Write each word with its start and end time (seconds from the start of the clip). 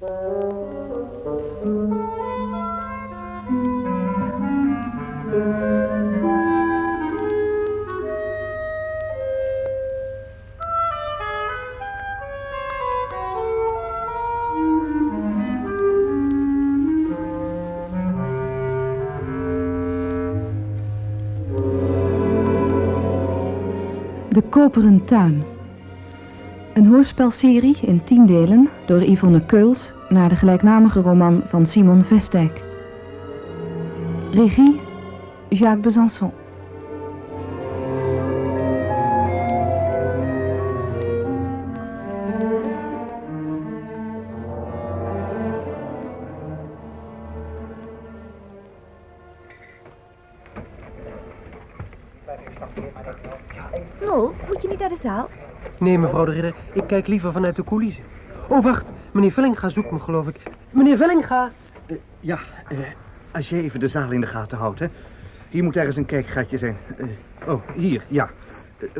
De 0.00 0.06
Koperen 24.50 25.04
Tuin. 25.06 25.57
Een 26.78 26.86
hoorspelserie 26.86 27.76
in 27.80 28.04
tien 28.04 28.26
delen 28.26 28.68
door 28.86 29.02
Yvonne 29.02 29.44
Keuls 29.44 29.92
naar 30.08 30.28
de 30.28 30.36
gelijknamige 30.36 31.00
roman 31.00 31.42
van 31.48 31.66
Simon 31.66 32.04
Vestdijk. 32.04 32.62
Regie 34.30 34.80
Jacques 35.48 35.80
Besançon. 35.80 36.32
Nol, 54.00 54.32
moet 54.46 54.62
je 54.62 54.68
niet 54.68 54.78
naar 54.78 54.88
de 54.88 54.98
zaal? 55.02 55.28
Nee, 55.88 55.98
mevrouw 55.98 56.24
de 56.24 56.32
Ridder, 56.32 56.54
ik 56.72 56.86
kijk 56.86 57.06
liever 57.06 57.32
vanuit 57.32 57.56
de 57.56 57.64
coulissen. 57.64 58.04
Oh, 58.48 58.62
wacht, 58.62 58.92
meneer 59.12 59.30
Vellinga 59.30 59.68
zoekt 59.68 59.90
me, 59.90 59.98
geloof 59.98 60.28
ik. 60.28 60.36
Meneer 60.70 60.96
Vellinga! 60.96 61.50
Eh, 61.86 61.96
ja, 62.20 62.38
eh, 62.68 62.78
als 63.32 63.48
jij 63.48 63.60
even 63.60 63.80
de 63.80 63.88
zaal 63.88 64.10
in 64.10 64.20
de 64.20 64.26
gaten 64.26 64.58
houdt, 64.58 64.78
hè. 64.78 64.86
Hier 65.48 65.64
moet 65.64 65.76
ergens 65.76 65.96
een 65.96 66.06
kijkgatje 66.06 66.58
zijn. 66.58 66.76
Eh, 66.96 67.06
oh, 67.48 67.62
hier, 67.74 68.04
ja. 68.08 68.30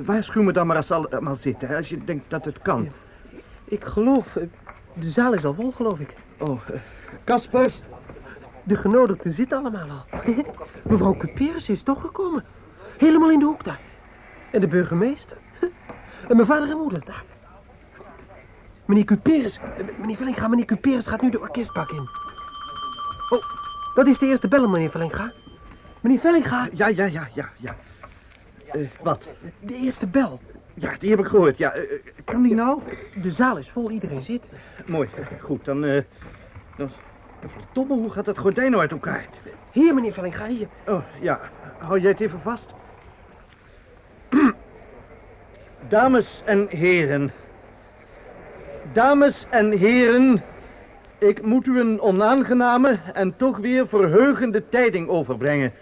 Waarschuw 0.05 0.43
me 0.43 0.53
dan 0.53 0.67
maar 0.67 0.77
als 0.77 0.87
ze 0.87 0.95
allemaal 0.95 1.37
zitten, 1.37 1.69
hè, 1.69 1.77
als 1.77 1.89
je 1.89 2.05
denkt 2.05 2.31
dat 2.31 2.45
het 2.45 2.59
kan. 2.63 2.89
Ik 3.65 3.85
geloof, 3.85 4.39
de 4.93 5.11
zaal 5.11 5.33
is 5.33 5.45
al 5.45 5.55
vol, 5.55 5.71
geloof 5.71 5.99
ik. 5.99 6.15
Oh, 6.39 6.61
Kaspers! 7.25 7.83
De 8.63 8.77
genodigden 8.77 9.33
zitten 9.33 9.59
allemaal 9.59 9.89
al. 9.91 10.23
Mevrouw 10.91 11.17
Cuperus 11.17 11.69
is 11.69 11.83
toch 11.83 12.01
gekomen. 12.01 12.45
Helemaal 12.99 13.31
in 13.31 13.39
de 13.39 13.45
hoek 13.45 13.65
daar. 13.65 13.81
En 14.51 14.61
de 14.61 14.69
burgemeester. 14.69 15.37
En 16.29 16.37
mijn 16.37 16.47
vader 16.47 16.71
en 16.71 16.77
moeder 16.77 17.05
daar. 17.05 17.25
Meneer 18.85 19.05
Cuperus, 19.05 19.59
meneer 20.01 20.17
Vellinga, 20.17 20.49
meneer 20.49 20.65
Cuperus 20.65 21.07
gaat 21.07 21.23
nu 21.23 21.31
de 21.31 21.41
orkestbak 21.41 21.91
in. 21.91 22.09
Oh, 23.31 23.43
dat 23.95 24.07
is 24.07 24.19
de 24.19 24.27
eerste 24.27 24.49
bel, 24.49 24.69
meneer 24.69 24.91
Vellinga. 24.91 25.33
Meneer 26.01 26.21
Vellinga. 26.21 26.69
Ja, 26.73 26.87
ja, 26.87 27.05
ja, 27.05 27.29
ja, 27.35 27.49
ja. 27.57 27.77
Uh, 28.75 28.89
wat? 29.03 29.29
De 29.61 29.75
eerste 29.75 30.07
bel. 30.07 30.41
Ja, 30.75 30.91
die 30.99 31.11
heb 31.11 31.19
ik 31.19 31.27
gehoord, 31.27 31.59
ja. 31.59 31.77
Uh, 31.77 31.83
kan 32.25 32.43
die 32.43 32.55
nou? 32.55 32.83
De 33.23 33.31
zaal 33.31 33.57
is 33.57 33.71
vol, 33.71 33.91
iedereen 33.91 34.23
zit. 34.23 34.43
Mooi, 34.87 35.09
goed, 35.41 35.65
dan... 35.65 35.85
Uh, 35.85 36.03
dan... 36.77 36.91
Verdomme, 37.47 37.95
hoe 37.95 38.11
gaat 38.11 38.25
dat 38.25 38.39
gordijn 38.39 38.71
nou 38.71 38.83
uit 38.83 38.93
elkaar? 38.93 39.29
Hier, 39.73 39.95
meneer 39.95 40.13
Vellinga, 40.13 40.47
hier. 40.47 40.69
Oh, 40.87 41.03
ja. 41.21 41.41
Hou 41.79 42.01
jij 42.01 42.11
het 42.11 42.21
even 42.21 42.41
vast? 42.41 42.75
Dames 45.87 46.43
en 46.45 46.69
heren. 46.69 47.31
Dames 48.93 49.47
en 49.51 49.73
heren, 49.73 50.43
ik 51.19 51.43
moet 51.43 51.67
u 51.67 51.81
een 51.81 52.01
onaangename 52.01 52.99
en 53.13 53.37
toch 53.37 53.59
weer 53.59 53.89
verheugende 53.89 54.69
tijding 54.69 55.09
overbrengen. 55.09 55.73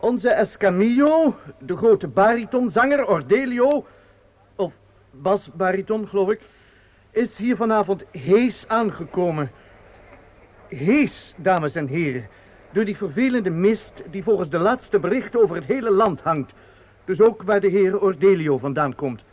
Onze 0.00 0.28
Escamillo, 0.28 1.34
de 1.58 1.76
grote 1.76 2.08
baritonzanger 2.08 3.06
Ordelio, 3.06 3.86
of 4.56 4.78
basbariton 5.10 6.08
geloof 6.08 6.30
ik, 6.30 6.40
is 7.10 7.38
hier 7.38 7.56
vanavond 7.56 8.04
hees 8.10 8.68
aangekomen. 8.68 9.50
Hees, 10.68 11.34
dames 11.36 11.74
en 11.74 11.86
heren, 11.86 12.28
door 12.72 12.84
die 12.84 12.96
vervelende 12.96 13.50
mist 13.50 14.02
die 14.10 14.22
volgens 14.22 14.50
de 14.50 14.58
laatste 14.58 14.98
berichten 14.98 15.40
over 15.42 15.56
het 15.56 15.64
hele 15.64 15.90
land 15.90 16.20
hangt. 16.20 16.52
Dus 17.08 17.20
ook 17.20 17.42
waar 17.42 17.60
de 17.60 17.68
heer 17.68 18.00
Ordelio 18.00 18.58
vandaan 18.58 18.94
komt. 18.94 19.24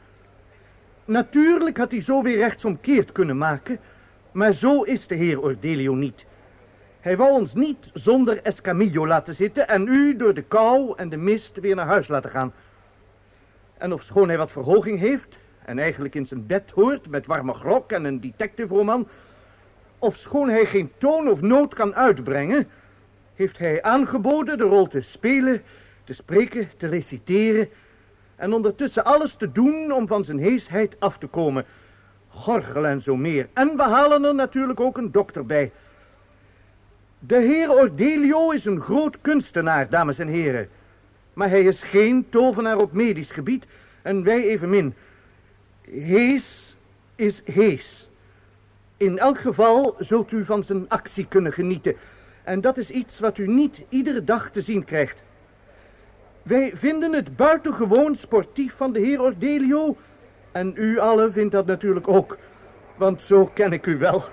Natuurlijk 1.05 1.77
had 1.77 1.91
hij 1.91 2.01
zo 2.01 2.21
weer 2.21 2.37
rechtsomkeerd 2.37 3.11
kunnen 3.11 3.37
maken, 3.37 3.79
maar 4.31 4.53
zo 4.53 4.81
is 4.81 5.07
de 5.07 5.15
heer 5.15 5.41
Ordelio 5.41 5.93
niet. 5.93 6.25
Hij 6.99 7.17
wou 7.17 7.31
ons 7.31 7.53
niet 7.53 7.89
zonder 7.93 8.41
Escamillo 8.41 9.07
laten 9.07 9.35
zitten 9.35 9.67
en 9.67 9.87
u 9.87 10.15
door 10.15 10.33
de 10.33 10.41
kou 10.41 10.93
en 10.95 11.09
de 11.09 11.17
mist 11.17 11.59
weer 11.59 11.75
naar 11.75 11.85
huis 11.85 12.07
laten 12.07 12.29
gaan. 12.29 12.53
En 13.77 13.93
ofschoon 13.93 14.27
hij 14.27 14.37
wat 14.37 14.51
verhoging 14.51 14.99
heeft 14.99 15.37
en 15.65 15.79
eigenlijk 15.79 16.15
in 16.15 16.25
zijn 16.25 16.45
bed 16.45 16.71
hoort 16.71 17.09
met 17.09 17.25
warme 17.25 17.53
grok 17.53 17.91
en 17.91 18.03
een 18.05 18.21
detective-roman, 18.21 19.07
ofschoon 19.99 20.49
hij 20.49 20.65
geen 20.65 20.91
toon 20.97 21.29
of 21.29 21.41
noot 21.41 21.73
kan 21.73 21.95
uitbrengen, 21.95 22.67
heeft 23.33 23.57
hij 23.57 23.81
aangeboden 23.81 24.57
de 24.57 24.63
rol 24.63 24.87
te 24.87 25.01
spelen, 25.01 25.61
te 26.05 26.13
spreken, 26.13 26.69
te 26.77 26.87
reciteren 26.87 27.69
en 28.35 28.53
ondertussen 28.53 29.05
alles 29.05 29.35
te 29.35 29.51
doen 29.51 29.91
om 29.91 30.07
van 30.07 30.23
zijn 30.23 30.39
heesheid 30.39 30.99
af 30.99 31.17
te 31.17 31.27
komen. 31.27 31.65
Gorgel 32.27 32.85
en 32.85 33.01
zo 33.01 33.15
meer. 33.15 33.47
En 33.53 33.77
we 33.77 33.83
halen 33.83 34.23
er 34.23 34.35
natuurlijk 34.35 34.79
ook 34.79 34.97
een 34.97 35.11
dokter 35.11 35.45
bij. 35.45 35.71
De 37.19 37.37
heer 37.37 37.69
Ordelio 37.69 38.51
is 38.51 38.65
een 38.65 38.81
groot 38.81 39.21
kunstenaar, 39.21 39.89
dames 39.89 40.19
en 40.19 40.27
heren. 40.27 40.69
Maar 41.33 41.49
hij 41.49 41.63
is 41.63 41.83
geen 41.83 42.25
tovenaar 42.29 42.77
op 42.77 42.91
medisch 42.91 43.31
gebied 43.31 43.67
en 44.01 44.23
wij 44.23 44.43
evenmin. 44.43 44.93
Hees 45.81 46.75
is 47.15 47.41
hees. 47.45 48.09
In 48.97 49.17
elk 49.17 49.39
geval 49.39 49.95
zult 49.99 50.31
u 50.31 50.45
van 50.45 50.63
zijn 50.63 50.89
actie 50.89 51.27
kunnen 51.27 51.53
genieten. 51.53 51.95
En 52.43 52.61
dat 52.61 52.77
is 52.77 52.89
iets 52.89 53.19
wat 53.19 53.37
u 53.37 53.47
niet 53.47 53.83
iedere 53.89 54.23
dag 54.23 54.51
te 54.51 54.61
zien 54.61 54.83
krijgt. 54.83 55.23
Wij 56.45 56.71
vinden 56.75 57.13
het 57.13 57.35
buitengewoon 57.35 58.15
sportief 58.15 58.75
van 58.75 58.93
de 58.93 58.99
heer 58.99 59.21
Ordelio. 59.21 59.95
En 60.51 60.73
u 60.75 60.99
allen 60.99 61.31
vindt 61.31 61.51
dat 61.51 61.65
natuurlijk 61.65 62.07
ook. 62.07 62.37
Want 62.95 63.21
zo 63.21 63.45
ken 63.53 63.71
ik 63.71 63.85
u 63.85 63.97
wel. 63.97 64.23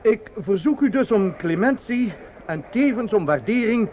Ik 0.00 0.30
verzoek 0.36 0.80
u 0.80 0.90
dus 0.90 1.12
om 1.12 1.36
clementie 1.36 2.12
en 2.46 2.64
tevens 2.70 3.12
om 3.12 3.24
waardering. 3.24 3.88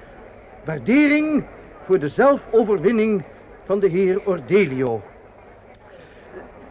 Waardering 0.65 1.43
voor 1.81 1.99
de 1.99 2.07
zelfoverwinning 2.07 3.23
van 3.63 3.79
de 3.79 3.87
heer 3.87 4.21
Ordelio. 4.25 5.01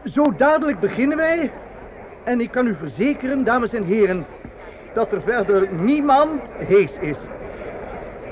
Zo 0.04 0.22
dadelijk 0.36 0.80
beginnen 0.80 1.16
wij. 1.16 1.50
En 2.24 2.40
ik 2.40 2.50
kan 2.50 2.66
u 2.66 2.74
verzekeren, 2.74 3.44
dames 3.44 3.72
en 3.72 3.84
heren, 3.84 4.26
dat 4.92 5.12
er 5.12 5.22
verder 5.22 5.68
niemand 5.82 6.52
hees 6.56 6.98
is. 6.98 7.18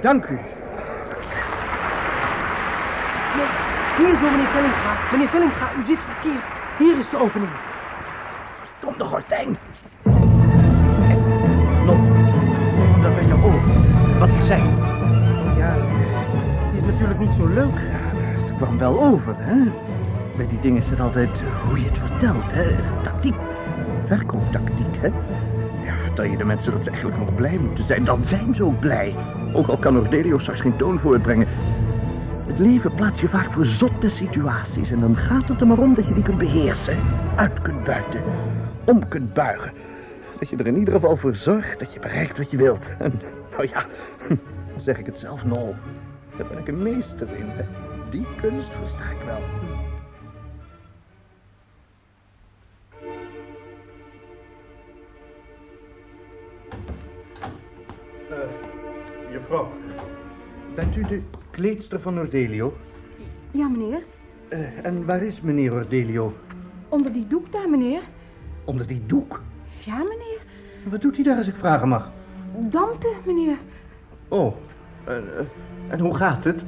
Dank 0.00 0.26
u. 0.26 0.38
Hier 3.98 4.16
zo, 4.16 4.30
meneer 4.30 4.46
Vellinga. 4.46 4.96
Meneer 5.10 5.28
Vellinga, 5.28 5.70
u 5.78 5.82
zit 5.82 5.98
verkeerd. 5.98 6.44
Hier 6.78 6.98
is 6.98 7.10
de 7.10 7.18
opening. 7.18 7.50
Verdomde 8.78 9.04
gordijn. 9.04 9.56
Nog, 11.86 12.08
dat 13.02 13.14
ben 13.14 13.26
je 13.26 13.34
over. 13.34 14.18
Wat 14.18 14.28
ik 14.28 14.40
zei. 14.40 14.62
Ja, 15.56 15.74
het 16.64 16.74
is 16.74 16.82
natuurlijk 16.82 17.18
niet 17.18 17.34
zo 17.34 17.46
leuk. 17.46 17.78
Ja, 17.78 18.18
het 18.42 18.56
kwam 18.56 18.78
wel 18.78 19.02
over, 19.02 19.34
hè. 19.38 19.70
Bij 20.36 20.46
die 20.46 20.60
dingen 20.60 20.82
is 20.82 20.90
het 20.90 21.00
altijd 21.00 21.30
hoe 21.68 21.80
je 21.80 21.88
het 21.88 21.98
vertelt, 21.98 22.52
hè. 22.52 22.76
Tactiek. 23.02 23.34
Verkooptactiek, 24.04 24.96
hè. 25.00 25.06
Ja, 25.86 25.96
vertel 25.96 26.24
je 26.24 26.36
de 26.36 26.44
mensen 26.44 26.72
dat 26.72 26.84
ze 26.84 26.90
eigenlijk 26.90 27.20
nog 27.20 27.34
blij 27.34 27.58
moeten 27.58 27.84
zijn. 27.84 28.04
Dan 28.04 28.24
zijn 28.24 28.54
ze 28.54 28.64
ook 28.64 28.80
blij. 28.80 29.14
Ook 29.52 29.66
al 29.66 29.76
kan 29.76 29.98
Ordelio 29.98 30.38
straks 30.38 30.60
geen 30.60 30.76
toon 30.76 31.00
voortbrengen. 31.00 31.48
Het 32.46 32.58
leven 32.58 32.94
plaatst 32.94 33.20
je 33.20 33.28
vaak 33.28 33.52
voor 33.52 33.64
zotte 33.64 34.08
situaties. 34.08 34.90
En 34.90 34.98
dan 34.98 35.16
gaat 35.16 35.48
het 35.48 35.60
er 35.60 35.66
maar 35.66 35.78
om 35.78 35.94
dat 35.94 36.08
je 36.08 36.14
die 36.14 36.22
kunt 36.22 36.38
beheersen. 36.38 37.02
Uit 37.36 37.62
kunt 37.62 37.84
buiten. 37.84 38.22
Om 38.84 39.08
kunt 39.08 39.32
buigen. 39.32 39.72
Dat 40.38 40.48
je 40.48 40.56
er 40.56 40.66
in 40.66 40.76
ieder 40.78 40.94
geval 40.94 41.16
voor 41.16 41.36
zorgt 41.36 41.78
dat 41.78 41.92
je 41.92 42.00
bereikt 42.00 42.38
wat 42.38 42.50
je 42.50 42.56
wilt. 42.56 42.90
En 42.98 43.20
nou 43.50 43.68
ja, 43.68 43.84
dan 44.70 44.80
zeg 44.80 44.98
ik 44.98 45.06
het 45.06 45.18
zelf 45.18 45.44
nol. 45.44 45.74
Daar 46.36 46.46
ben 46.46 46.58
ik 46.58 46.68
een 46.68 46.82
meester 46.82 47.36
in. 47.36 47.50
Die 48.10 48.26
kunst 48.40 48.70
versta 48.80 49.04
ik 49.10 49.24
wel. 49.24 49.40
Uh, 58.30 59.30
juffrouw, 59.30 59.68
bent 60.74 60.96
u 60.96 61.02
de 61.02 61.22
kleedster 61.60 62.00
van 62.00 62.18
Ordelio? 62.18 62.76
Ja, 63.50 63.68
meneer. 63.68 64.02
Uh, 64.48 64.84
en 64.86 65.04
waar 65.06 65.22
is 65.22 65.40
meneer 65.40 65.74
Ordelio? 65.74 66.32
Onder 66.88 67.12
die 67.12 67.26
doek 67.26 67.52
daar, 67.52 67.68
meneer. 67.70 68.00
Onder 68.64 68.86
die 68.86 69.06
doek? 69.06 69.40
Ja, 69.78 69.96
meneer. 69.98 70.40
Wat 70.90 71.00
doet 71.00 71.14
hij 71.14 71.24
daar 71.24 71.36
als 71.36 71.46
ik 71.46 71.54
vragen 71.56 71.88
mag? 71.88 72.10
Dampen, 72.56 73.12
meneer. 73.26 73.56
Oh, 74.28 74.56
en, 75.04 75.24
eh, 75.38 75.44
en 75.92 76.00
hoe 76.00 76.16
gaat 76.16 76.44
het? 76.44 76.62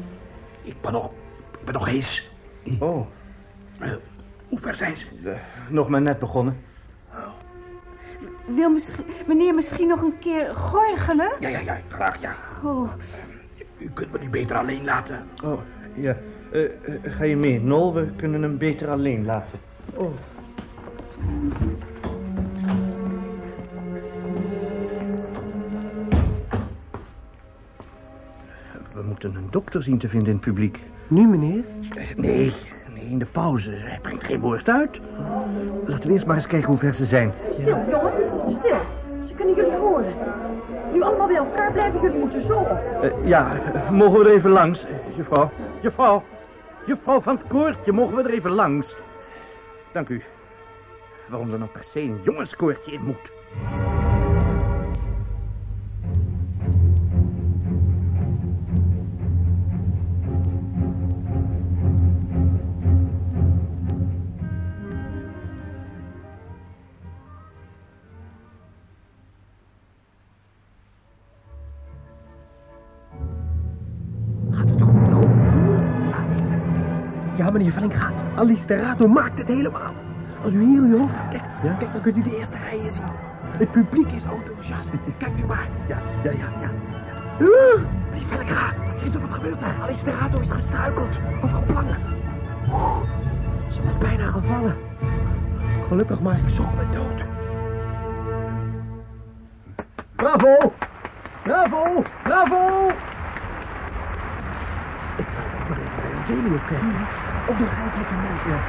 Ik 0.63 0.81
ben 0.81 0.93
nog, 0.93 1.11
ik 1.59 1.65
ben 1.65 1.75
nog 1.75 1.87
hees. 1.87 2.31
Oh, 2.81 3.07
Eh, 3.79 3.93
hoe 4.49 4.59
ver 4.59 4.75
zijn 4.75 4.97
ze? 4.97 5.07
eh, 5.25 5.39
nog 5.71 5.89
maar 5.89 6.03
net 6.03 6.19
begonnen. 6.19 6.57
Wil 8.47 8.71
misschien, 8.71 9.05
meneer 9.27 9.55
misschien 9.55 9.89
nog 9.89 10.03
een 10.03 10.19
keer 10.19 10.51
gorgelen? 10.57 11.33
Ja, 11.41 11.49
ja, 11.49 11.59
ja, 11.59 11.79
graag 11.89 12.21
ja. 12.21 12.35
Oh, 12.65 12.93
U 13.79 13.91
kunt 13.95 14.13
me 14.13 14.19
nu 14.19 14.29
beter 14.31 14.57
alleen 14.59 14.85
laten. 14.85 15.19
Oh, 15.45 15.61
ja. 15.95 16.17
Eh, 16.53 16.65
eh, 16.65 16.71
ga 17.03 17.25
je 17.25 17.37
mee, 17.37 17.61
Nol? 17.61 17.95
We 17.95 18.07
kunnen 18.17 18.43
hem 18.43 18.59
beter 18.59 18.89
alleen 18.89 19.25
laten. 19.25 19.59
Oh. 19.95 20.11
We 28.95 29.03
moeten 29.03 29.35
een 29.35 29.47
dokter 29.51 29.83
zien 29.83 29.99
te 29.99 30.09
vinden 30.09 30.29
in 30.29 30.35
het 30.35 30.45
publiek. 30.45 30.81
Nu, 31.09 31.27
meneer? 31.27 31.65
Eh, 31.97 32.05
Nee, 32.17 32.53
nee, 32.95 33.05
in 33.05 33.19
de 33.19 33.27
pauze. 33.27 33.71
Hij 33.71 33.99
brengt 34.03 34.25
geen 34.25 34.41
woord 34.41 34.69
uit. 34.69 35.01
Laten 35.87 36.07
we 36.09 36.13
eerst 36.15 36.27
maar 36.27 36.37
eens 36.37 36.47
kijken 36.47 36.69
hoe 36.69 36.79
ver 36.79 36.95
ze 36.95 37.07
zijn. 37.07 37.33
stil, 37.51 37.79
jongens, 37.91 38.27
stil. 38.59 38.81
Ze 39.27 39.35
kunnen 39.37 39.55
jullie 39.55 39.77
horen. 39.77 40.13
Nu 40.93 41.03
allemaal 41.03 41.27
bij 41.27 41.37
elkaar 41.37 41.73
blijven, 41.73 42.01
jullie 42.01 42.19
moeten 42.19 42.41
zo. 42.41 42.65
Eh, 43.03 43.11
ja, 43.25 43.51
mogen 43.91 44.19
we 44.19 44.25
er 44.25 44.35
even 44.35 44.51
langs? 44.51 44.87
Juffrouw, 45.17 45.51
juffrouw, 45.81 46.23
juffrouw 46.87 47.21
van 47.21 47.37
het 47.37 47.47
koortje, 47.47 47.93
mogen 47.93 48.17
we 48.17 48.23
er 48.23 48.31
even 48.31 48.53
langs? 48.53 48.97
Dank 49.93 50.09
u. 50.09 50.23
Waarom 51.29 51.53
er 51.53 51.59
nou 51.59 51.71
per 51.71 51.83
se 51.83 52.01
een 52.01 52.21
jongenskoortje 52.23 52.93
in 52.93 53.03
moet? 53.03 53.33
Ja. 77.79 78.13
Allisterato 78.35 79.09
maakt 79.09 79.39
het 79.39 79.49
helemaal. 79.49 79.91
Als 80.45 80.55
u 80.55 80.65
hier 80.65 80.81
uw 80.81 80.97
hoofd 80.97 81.15
gaat 81.15 81.29
kijken, 81.31 81.79
kijk, 81.79 81.93
dan 81.93 82.03
kunt 82.03 82.17
u 82.17 82.23
de 82.23 82.39
eerste 82.39 82.57
rijen 82.71 82.91
zien. 82.91 83.05
Het 83.59 83.71
publiek 83.71 84.13
is 84.13 84.25
enthousiast. 84.25 84.91
Kijkt 85.19 85.41
u 85.41 85.45
maar. 85.47 85.69
Ja, 85.89 85.99
ja, 86.23 86.31
ja, 86.31 86.39
ja. 86.39 86.61
ja. 86.61 86.71
Uh, 87.39 87.49
er 88.99 89.05
is 89.05 89.15
er 89.15 89.21
wat 89.21 89.33
gebeurd 89.33 89.61
daar. 89.61 89.91
Is 89.91 90.51
gestruikeld. 90.51 91.19
Over 91.43 91.57
een 91.57 91.67
plank. 91.67 91.97
Oeh, 92.69 93.01
ze 93.73 93.83
was 93.85 93.99
bijna 93.99 94.27
gevallen. 94.27 94.77
Gelukkig 95.89 96.21
maar 96.21 96.39
ik 96.39 96.55
zocht 96.55 96.75
me 96.75 96.97
dood. 96.97 97.25
Bravo! 100.17 100.73
Bravo! 101.43 102.03
Bravo! 102.23 102.89
Ik 105.17 105.27
zal 105.35 105.43
toch 105.51 105.69
maar 105.69 105.79
even 105.79 106.03
bij 106.03 106.15
Angelio 106.17 106.59
kijken. 106.67 107.18
Op 107.49 107.59
de 107.59 107.65
rijkelijke 107.65 108.15
meid, 108.15 108.61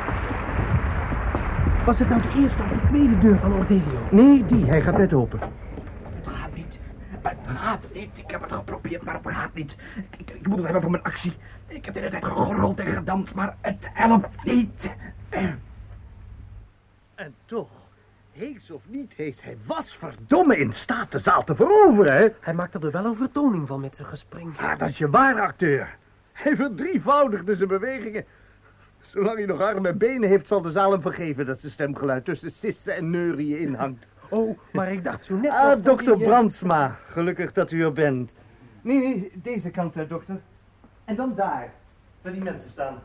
Was 1.85 1.99
het 1.99 2.09
nou 2.09 2.21
de 2.21 2.41
eerste 2.41 2.63
of 2.63 2.69
de 2.69 2.85
tweede 2.87 3.17
deur 3.17 3.37
van 3.37 3.53
Ordelio? 3.53 4.07
Nee, 4.11 4.45
die, 4.45 4.65
hij 4.65 4.81
gaat 4.81 4.97
net 4.97 5.13
open. 5.13 5.39
Het 5.39 6.27
gaat 6.27 6.53
niet. 6.53 6.77
Het 7.21 7.37
gaat 7.45 7.79
niet. 7.93 8.09
Ik 8.13 8.31
heb 8.31 8.41
het 8.41 8.51
geprobeerd, 8.51 9.03
maar 9.03 9.13
het 9.13 9.27
gaat 9.27 9.53
niet. 9.53 9.75
Ik, 10.17 10.29
ik 10.31 10.47
moet 10.47 10.55
het 10.55 10.63
hebben 10.63 10.81
voor 10.81 10.91
mijn 10.91 11.03
actie. 11.03 11.33
Ik 11.67 11.85
heb 11.85 11.93
de 11.93 11.99
hele 11.99 12.11
tijd 12.11 12.25
gegorreld 12.25 12.79
en 12.79 12.87
gedampt, 12.87 13.33
maar 13.33 13.55
het 13.61 13.89
helpt 13.93 14.43
niet. 14.43 14.89
En 17.15 17.35
toch, 17.45 17.69
hees 18.31 18.71
of 18.71 18.81
niet 18.87 19.13
hees, 19.15 19.43
hij 19.43 19.57
was 19.65 19.97
verdomme 19.97 20.57
in 20.57 20.73
staat 20.73 21.11
de 21.11 21.19
zaal 21.19 21.43
te 21.43 21.55
veroveren, 21.55 22.17
hè? 22.17 22.27
Hij 22.39 22.53
maakte 22.53 22.79
er 22.79 22.91
wel 22.91 23.05
een 23.05 23.15
vertoning 23.15 23.67
van 23.67 23.79
met 23.79 23.95
zijn 23.95 24.07
gespring. 24.07 24.57
Ah, 24.59 24.77
dat 24.77 24.89
is 24.89 24.97
je 24.97 25.09
ware 25.09 25.41
acteur. 25.41 25.97
Hij 26.31 26.55
verdrievoudigde 26.55 27.55
zijn 27.55 27.67
bewegingen. 27.67 28.25
Zolang 29.09 29.37
hij 29.37 29.45
nog 29.45 29.61
armen 29.61 29.91
en 29.91 29.97
benen 29.97 30.29
heeft, 30.29 30.47
zal 30.47 30.61
de 30.61 30.71
zaal 30.71 30.91
hem 30.91 31.01
vergeven 31.01 31.45
dat 31.45 31.59
zijn 31.59 31.71
stemgeluid 31.71 32.25
tussen 32.25 32.51
sissen 32.51 32.95
en 32.95 33.09
neurieën 33.09 33.59
inhangt. 33.59 34.07
Oh, 34.29 34.57
maar 34.71 34.91
ik 34.91 35.03
dacht 35.03 35.23
zo 35.25 35.35
net... 35.35 35.51
Ah, 35.51 35.83
dokter 35.83 36.13
eh, 36.13 36.19
Brandsma. 36.19 36.97
Gelukkig 37.11 37.53
dat 37.53 37.71
u 37.71 37.83
er 37.83 37.93
bent. 37.93 38.33
Nee, 38.81 38.99
nee, 38.99 39.31
deze 39.35 39.69
kant, 39.69 39.93
hè, 39.93 40.07
dokter. 40.07 40.39
En 41.05 41.15
dan 41.15 41.33
daar, 41.35 41.73
waar 42.21 42.33
die 42.33 42.43
mensen 42.43 42.69
staan. 42.69 42.95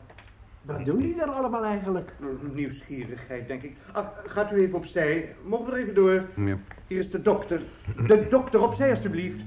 Wat 0.61 0.85
doen 0.85 0.97
die 0.97 1.15
daar 1.15 1.29
allemaal 1.29 1.63
eigenlijk? 1.63 2.11
Nieuwsgierigheid, 2.53 3.47
denk 3.47 3.61
ik. 3.61 3.75
Ach, 3.91 4.11
gaat 4.25 4.51
u 4.51 4.55
even 4.55 4.77
opzij. 4.77 5.35
Mogen 5.43 5.65
we 5.65 5.71
er 5.71 5.77
even 5.77 5.95
door? 5.95 6.25
Ja. 6.35 6.57
Hier 6.87 6.99
is 6.99 7.11
de 7.11 7.21
dokter. 7.21 7.61
De 8.07 8.27
dokter, 8.29 8.61
opzij 8.61 8.89
alstublieft. 8.89 9.41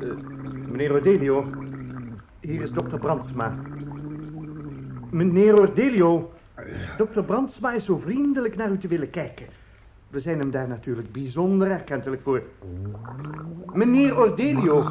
Eh, 0.00 0.08
meneer 0.68 0.92
Ordelio, 0.92 1.44
hier 2.40 2.62
is 2.62 2.70
dokter 2.70 2.98
Brandsma. 2.98 3.54
Meneer 5.10 5.60
Ordelio, 5.60 6.30
dokter 6.96 7.24
Brandsma 7.24 7.72
is 7.72 7.84
zo 7.84 7.96
vriendelijk 7.98 8.56
naar 8.56 8.70
u 8.70 8.78
te 8.78 8.88
willen 8.88 9.10
kijken. 9.10 9.46
We 10.08 10.20
zijn 10.20 10.38
hem 10.38 10.50
daar 10.50 10.68
natuurlijk 10.68 11.12
bijzonder 11.12 11.70
erkentelijk 11.70 12.22
voor. 12.22 12.42
Meneer 13.72 14.18
Ordelio, 14.18 14.82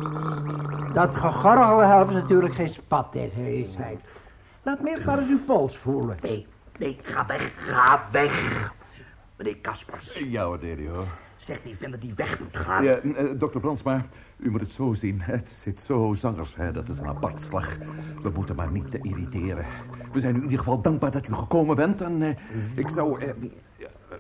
Dat 0.94 1.16
gegorgel 1.16 1.80
helpt 1.80 2.12
natuurlijk 2.12 2.54
geen 2.54 2.70
spat, 2.70 3.14
dit 3.14 3.32
heesheid. 3.34 4.00
Laat 4.64 4.82
me 4.82 4.90
eerst 4.90 5.06
maar 5.06 5.20
eens 5.20 5.30
uw 5.30 5.44
pols 5.46 5.78
voelen. 5.78 6.18
Nee, 6.22 6.48
nee, 6.80 6.98
ga 7.04 7.26
weg, 7.26 7.54
ga 7.58 8.08
weg. 8.12 8.72
Meneer 9.38 9.58
Kaspers, 9.58 10.18
Ja, 10.20 10.50
Ordelio. 10.50 11.04
zegt 11.38 11.64
die 11.64 11.78
vent 11.78 11.92
dat 11.94 12.02
hij 12.04 12.12
weg 12.16 12.40
moet 12.40 12.58
gaan. 12.58 12.84
Ja, 12.84 12.96
eh, 12.96 13.26
dokter 13.38 13.60
Brandsma, 13.62 14.06
u 14.38 14.52
moet 14.52 14.62
het 14.62 14.72
zo 14.72 14.94
zien. 14.94 15.22
Het 15.22 15.50
zit 15.50 15.80
zo 15.80 16.14
zangers, 16.14 16.56
hè. 16.56 16.72
dat 16.72 16.90
is 16.90 17.00
een 17.00 17.08
apart 17.08 17.42
slag. 17.42 17.78
We 18.24 18.30
moeten 18.36 18.56
maar 18.56 18.72
niet 18.72 18.92
te 18.92 19.00
irriteren. 19.02 19.66
We 20.12 20.20
zijn 20.20 20.34
u 20.34 20.38
in 20.38 20.44
ieder 20.44 20.58
geval 20.58 20.82
dankbaar 20.82 21.12
dat 21.12 21.28
u 21.28 21.34
gekomen 21.34 21.76
bent. 21.76 22.02
En 22.02 22.22
eh, 22.22 22.30
ik 22.76 22.90
zou... 22.90 23.20
eh, 23.20 23.30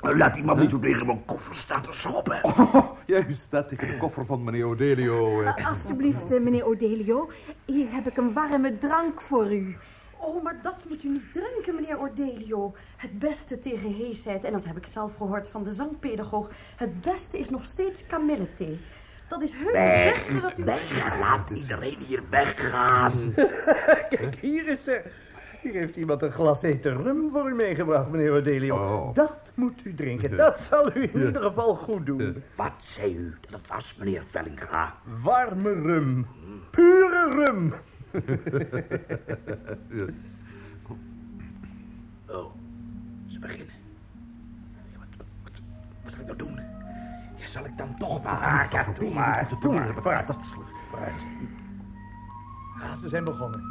Laat 0.02 0.34
die 0.34 0.44
man 0.44 0.60
niet 0.60 0.70
zo 0.70 0.80
tegen 0.80 1.06
mijn 1.06 1.26
koffer 1.26 1.56
staan 1.56 1.82
te 1.82 1.92
schoppen. 1.92 2.40
oh, 2.44 2.92
ja, 3.06 3.28
u 3.28 3.34
staat 3.34 3.68
tegen 3.68 3.88
de 3.88 3.98
koffer 3.98 4.26
van 4.26 4.44
meneer 4.44 4.68
Ordelio. 4.68 5.42
eh. 5.42 5.56
Ah, 5.57 5.68
Alsjeblieft, 5.68 6.31
eh, 6.31 6.42
meneer 6.42 6.66
Ordelio. 6.66 7.30
Hier 7.66 7.92
heb 7.94 8.07
ik 8.07 8.18
een 8.18 8.34
warme 8.34 8.78
drank 8.78 9.22
voor 9.22 9.54
u. 9.54 9.76
Oh, 10.18 10.44
maar 10.44 10.60
dat 10.62 10.86
moet 10.90 11.04
u 11.04 11.10
niet 11.10 11.31
drinken, 11.34 11.76
meneer 11.76 12.00
Ordelio. 12.00 12.74
Het 12.98 13.19
beste 13.19 13.60
tegen 13.60 13.94
heesheid, 13.94 14.44
en 14.44 14.52
dat 14.52 14.66
heb 14.66 14.78
ik 14.78 14.86
zelf 14.92 15.16
gehoord 15.18 15.50
van 15.50 15.64
de 15.64 15.72
zangpedagoog. 15.72 16.50
Het 16.76 17.02
beste 17.02 17.40
is 17.40 17.50
nog 17.50 17.64
steeds 17.64 18.06
kamillethee. 18.07 18.80
Dat 19.28 19.42
is 19.42 19.52
heus 19.54 19.78
het 19.78 20.14
beste 20.14 20.40
dat 20.42 20.58
u... 20.58 20.64
Weg, 20.64 21.20
laat 21.20 21.50
iedereen 21.50 21.98
hier 21.98 22.22
weggaan. 22.30 23.34
Kijk, 24.10 24.36
hier 24.42 24.68
is 24.68 24.84
ze. 24.84 25.02
Hier 25.62 25.74
heeft 25.74 25.96
iemand 25.96 26.22
een 26.22 26.32
glas 26.32 26.62
hete 26.62 26.94
rum 26.94 27.30
voor 27.30 27.50
u 27.50 27.54
meegebracht, 27.54 28.10
meneer 28.10 28.32
Ordelio. 28.32 28.76
Oh. 28.76 29.14
Dat 29.14 29.52
moet 29.54 29.86
u 29.86 29.94
drinken. 29.94 30.36
Dat 30.36 30.60
zal 30.60 30.96
u 30.96 31.02
in 31.02 31.26
ieder 31.26 31.42
geval 31.42 31.76
goed 31.76 32.06
doen. 32.06 32.44
Wat 32.56 32.74
zei 32.78 33.16
u 33.16 33.36
dat 33.42 33.52
het 33.52 33.68
was, 33.68 33.96
meneer 34.00 34.24
Vellinga? 34.32 34.94
Warme 35.24 35.74
rum. 35.74 36.28
Pure 36.72 37.30
rum. 37.30 37.74
Oh, 42.28 42.52
ze 43.28 43.40
beginnen. 43.40 43.74
Wat, 44.98 45.08
wat, 45.18 45.26
wat, 45.44 45.62
wat 46.04 46.12
zal 46.12 46.20
ik 46.22 46.26
nou 46.26 46.38
doen? 46.38 46.60
Zal 47.56 47.66
ik 47.66 47.78
dan 47.78 47.95
toch 47.95 48.24
maar... 48.24 48.68
Ja, 48.71 48.85
doe 49.00 49.14
maar. 49.14 49.47
Doe 49.59 49.74
maar, 49.74 49.94
vooruit. 50.02 50.35
Vooruit. 50.90 51.26
Ah, 52.81 52.97
ze 52.97 53.09
zijn 53.09 53.24
begonnen. 53.24 53.62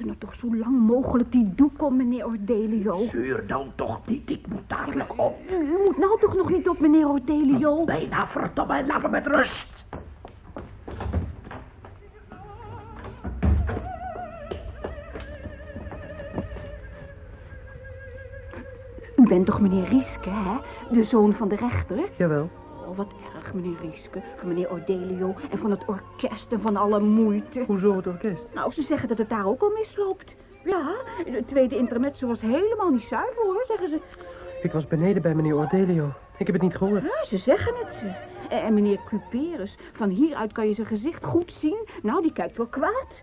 u 0.00 0.04
nou 0.04 0.16
toch 0.18 0.34
zo 0.34 0.56
lang 0.56 0.78
mogelijk 0.78 1.32
die 1.32 1.54
doek 1.54 1.82
om, 1.82 1.96
meneer 1.96 2.26
Ordelio. 2.26 2.96
Zuur 2.96 3.46
dan 3.46 3.72
toch 3.74 4.06
niet, 4.06 4.30
ik 4.30 4.46
moet 4.48 4.68
dadelijk 4.68 5.18
op. 5.18 5.38
U, 5.50 5.76
moet 5.86 5.98
nou 5.98 6.20
toch 6.20 6.36
nog 6.36 6.50
niet 6.50 6.68
op, 6.68 6.80
meneer 6.80 7.08
Ordelio. 7.08 7.84
Bijna, 7.84 8.26
verdomme, 8.28 8.86
laat 8.86 9.02
me 9.02 9.08
met 9.08 9.26
rust. 9.26 9.84
U 19.16 19.28
bent 19.28 19.46
toch 19.46 19.60
meneer 19.60 19.88
Riske, 19.88 20.30
hè? 20.30 20.56
De 20.88 21.04
zoon 21.04 21.34
van 21.34 21.48
de 21.48 21.56
rechter? 21.56 21.98
Jawel. 22.16 22.50
Oh, 22.88 22.96
wat 22.96 23.12
erg, 23.34 23.54
meneer 23.54 23.76
Rieske. 23.82 24.22
Van 24.36 24.48
meneer 24.48 24.70
Ordelio 24.70 25.34
en 25.50 25.58
van 25.58 25.70
het 25.70 25.84
orkest 25.86 26.52
en 26.52 26.60
van 26.60 26.76
alle 26.76 27.00
moeite. 27.00 27.64
Hoezo 27.66 27.96
het 27.96 28.06
orkest? 28.06 28.46
Nou, 28.54 28.72
ze 28.72 28.82
zeggen 28.82 29.08
dat 29.08 29.18
het 29.18 29.28
daar 29.28 29.46
ook 29.46 29.62
al 29.62 29.70
misloopt. 29.70 30.34
Ja, 30.64 30.94
de 31.24 31.42
tweede 31.46 31.76
intermezzo 31.76 32.26
was 32.26 32.40
helemaal 32.40 32.90
niet 32.90 33.02
zuiver, 33.02 33.42
hoor, 33.42 33.64
zeggen 33.66 33.88
ze. 33.88 34.00
Ik 34.62 34.72
was 34.72 34.86
beneden 34.86 35.22
bij 35.22 35.34
meneer 35.34 35.56
Ordelio. 35.56 36.12
Ik 36.38 36.46
heb 36.46 36.54
het 36.54 36.62
niet 36.62 36.76
gehoord. 36.76 37.02
Ja, 37.02 37.24
ze 37.24 37.38
zeggen 37.38 37.74
het. 37.74 38.14
En, 38.48 38.62
en 38.62 38.74
meneer 38.74 38.98
Cuperus, 39.04 39.76
van 39.92 40.08
hieruit 40.08 40.52
kan 40.52 40.68
je 40.68 40.74
zijn 40.74 40.86
gezicht 40.86 41.24
goed 41.24 41.52
zien. 41.52 41.86
Nou, 42.02 42.22
die 42.22 42.32
kijkt 42.32 42.56
wel 42.56 42.66
kwaad. 42.66 43.22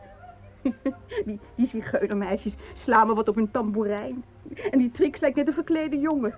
die, 1.25 1.39
die 1.56 1.68
zigeunermeisjes 1.68 2.56
slaan 2.74 3.08
me 3.08 3.13
wat 3.13 3.27
op 3.27 3.36
hun 3.36 3.51
tamboerijn. 3.51 4.24
En 4.72 4.77
die 4.77 4.91
Trix 4.91 5.20
lijkt 5.20 5.36
net 5.36 5.48
een 5.48 5.53
verklede 5.53 6.00
jongen. 6.00 6.36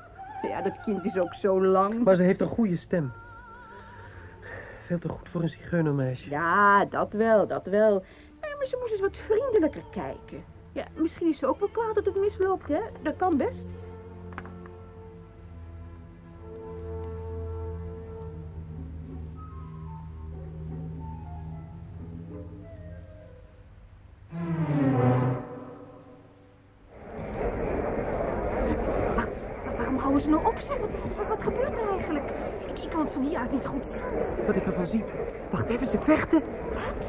Ja, 0.48 0.62
dat 0.62 0.82
kind 0.84 1.06
is 1.06 1.18
ook 1.18 1.34
zo 1.34 1.66
lang. 1.66 2.04
Maar 2.04 2.16
ze 2.16 2.22
heeft 2.22 2.42
een 2.42 2.48
goede 2.48 2.78
stem. 2.78 3.12
Veel 4.86 5.00
te 5.00 5.10
goed 5.10 5.30
voor 5.30 5.42
een 5.42 5.50
zigeunermeisje. 5.50 6.30
Ja, 6.30 6.86
dat 6.86 7.14
wel, 7.14 7.48
dat 7.48 7.66
wel. 7.66 8.04
Ja, 8.42 8.56
maar 8.58 8.66
ze 8.66 8.78
moest 8.80 8.92
eens 8.92 9.02
wat 9.02 9.18
vriendelijker 9.18 9.84
kijken. 9.92 10.44
Ja, 10.72 10.86
misschien 10.96 11.30
is 11.30 11.38
ze 11.38 11.48
ook 11.48 11.60
wel 11.60 11.70
kwaad 11.70 11.96
dat 11.96 12.06
het 12.06 12.20
misloopt, 12.20 12.68
hè? 12.68 12.80
Dat 13.02 13.16
kan 13.16 13.38
best. 13.38 13.68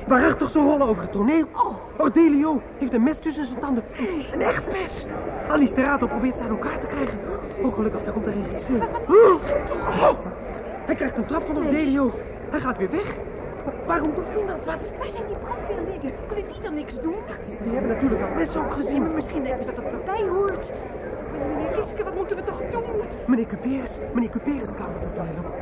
Waarachtig 0.06 0.50
zo 0.50 0.60
rollen 0.60 0.86
over 0.86 1.02
het 1.02 1.12
toneel. 1.12 1.44
Oh. 1.52 1.76
Ordelio 1.98 2.60
heeft 2.78 2.92
een 2.92 3.02
mes 3.02 3.18
tussen 3.18 3.46
zijn 3.46 3.60
tanden. 3.60 3.84
Een 4.32 4.40
echt 4.40 4.62
mes. 4.72 5.06
Alice 5.48 5.74
Terrato 5.74 6.06
probeert 6.06 6.36
ze 6.38 6.44
aan 6.44 6.50
elkaar 6.50 6.78
te 6.78 6.86
krijgen. 6.86 7.18
Oh, 7.62 7.74
gelukkig, 7.74 8.02
daar 8.04 8.12
komt 8.12 8.24
de 8.24 8.32
regisseur. 8.42 8.82
Oh. 9.08 10.14
Hij 10.86 10.94
krijgt 10.94 11.16
een 11.16 11.26
trap 11.26 11.46
van 11.46 11.56
Ordelio. 11.56 12.10
Hij 12.50 12.60
gaat 12.60 12.78
weer 12.78 12.90
weg. 12.90 13.14
Wa- 13.64 13.72
Waarom 13.86 14.14
doet 14.14 14.34
niemand 14.36 14.64
wat? 14.64 14.76
Waar 14.98 15.08
zijn 15.08 15.26
die 15.26 15.36
brandweerlieden? 15.36 16.12
Kunnen 16.26 16.44
die 16.52 16.60
dan 16.62 16.74
niks 16.74 17.00
doen? 17.00 17.14
Die 17.62 17.72
hebben 17.72 17.90
natuurlijk 17.90 18.20
dat 18.20 18.34
mes 18.34 18.56
ook 18.56 18.72
gezien. 18.72 19.14
Misschien 19.14 19.42
denken 19.42 19.64
ze 19.64 19.70
dat 19.74 19.84
het 19.84 19.90
partij 20.04 20.28
hoort. 20.28 20.72
Meneer 21.56 21.74
Rieske, 21.74 22.04
wat 22.04 22.14
moeten 22.14 22.36
we 22.36 22.42
toch 22.42 22.60
doen? 22.70 22.82
Meneer 23.26 23.46
Cuperus, 23.46 23.98
meneer 24.14 24.30
Cuperus 24.30 24.72
klautert 24.74 25.04
het 25.04 25.14
toneel 25.14 25.32
op. 25.46 25.54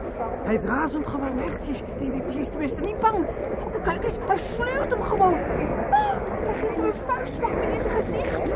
Hij 0.44 0.54
is 0.54 0.64
razend 0.64 1.06
gewoon. 1.06 1.30
Die, 1.66 1.82
die, 1.98 2.10
die, 2.10 2.22
die 2.28 2.40
is 2.40 2.48
tenminste 2.48 2.80
niet 2.80 3.00
bang. 3.00 3.16
Oh, 3.76 3.82
kijk 3.82 4.04
eens, 4.04 4.18
hij 4.26 4.38
sleurt 4.38 4.90
hem 4.90 5.02
gewoon. 5.02 5.34
Ah, 5.90 6.16
hij 6.44 6.54
geeft 6.54 6.76
hem 6.76 6.84
een 6.84 6.92
vuistslag 7.06 7.50
in 7.50 7.80
zijn 7.80 7.94
gezicht. 7.94 8.48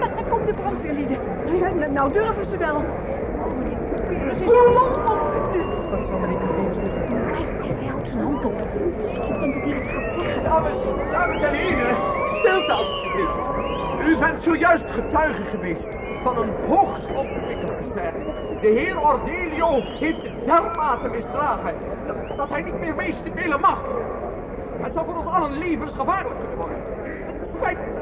Daar 0.00 0.24
komen 0.28 0.46
de 0.46 0.52
brandweerlieden. 0.52 1.18
Nou, 1.60 1.92
nou 1.92 2.12
durven 2.12 2.46
ze 2.46 2.56
wel. 2.56 2.76
Oh, 2.76 2.84
meneer 3.58 4.32
is 4.32 4.38
van. 4.38 5.16
Wat 5.90 6.06
zal 6.06 6.18
meneer 6.18 6.38
Cuperus 6.38 6.76
nu 6.76 6.84
gaan 6.84 7.08
doen? 7.08 7.18
Hij, 7.78 7.88
houdt 7.88 8.08
zijn 8.08 8.22
hand 8.22 8.44
op. 8.44 8.60
Ik 8.60 9.40
denk 9.40 9.54
dat 9.54 9.64
hij 9.64 9.76
iets 9.76 9.90
gaat 9.90 10.08
zeggen. 10.08 10.42
Dames, 10.42 10.76
dames 11.10 11.42
en 11.42 11.54
heren, 11.54 11.96
stilte 12.26 12.72
alstublieft. 12.72 13.48
U 14.06 14.16
bent 14.16 14.42
zojuist 14.42 14.90
getuige 14.90 15.44
geweest 15.44 15.96
van 16.22 16.38
een 16.38 16.50
hoogst 16.66 17.06
opgewikkelde 17.06 17.82
scène. 17.82 18.17
De 18.60 18.68
heer 18.68 19.00
Ordelio 19.00 19.80
heeft 19.84 20.20
zich 20.20 20.32
dermate 20.44 21.08
misdragen 21.08 21.74
dat, 22.36 22.48
hij 22.48 22.62
niet 22.62 22.80
meer 22.80 22.94
mee 22.94 23.12
spelen 23.12 23.60
mag. 23.60 23.78
Het 24.80 24.92
zou 24.92 25.06
voor 25.06 25.16
ons 25.16 25.26
allen 25.26 25.58
levensgevaarlijk 25.58 26.38
kunnen 26.38 26.56
worden. 26.56 26.78
Het 27.36 27.46
spijt 27.46 27.78
me, 27.78 27.94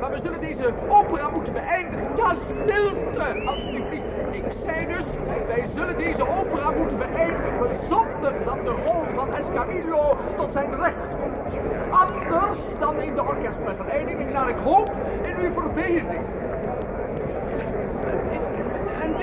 maar 0.00 0.10
we 0.10 0.18
zullen 0.18 0.40
deze 0.40 0.72
opera 0.88 1.28
moeten 1.28 1.52
beëindigen. 1.52 2.06
Ja, 2.16 2.34
stilte, 2.34 3.42
alstublieft. 3.46 4.04
Ik 4.30 4.44
zei 4.64 4.86
dus, 4.96 5.06
wij 5.46 5.64
zullen 5.64 5.98
deze 5.98 6.28
opera 6.28 6.70
moeten 6.70 6.98
beëindigen 6.98 7.70
zonder 7.88 8.32
dat 8.44 8.64
de 8.64 8.74
rol 8.86 9.04
van 9.14 9.34
Escamillo 9.34 10.16
tot 10.36 10.52
zijn 10.52 10.74
recht 10.76 11.08
komt. 11.08 11.58
Anders 11.90 12.78
dan 12.78 13.00
in 13.00 13.14
de 13.14 13.22
orkestbegeleiding, 13.22 14.32
naar 14.32 14.48
ik 14.48 14.56
hoop 14.64 14.90
in 15.22 15.44
uw 15.44 15.50
verbeelding. 15.50 16.20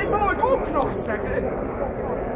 Wou 0.09 0.31
ik 0.31 0.45
ook 0.45 0.71
nog 0.71 0.89
zeggen. 0.95 1.43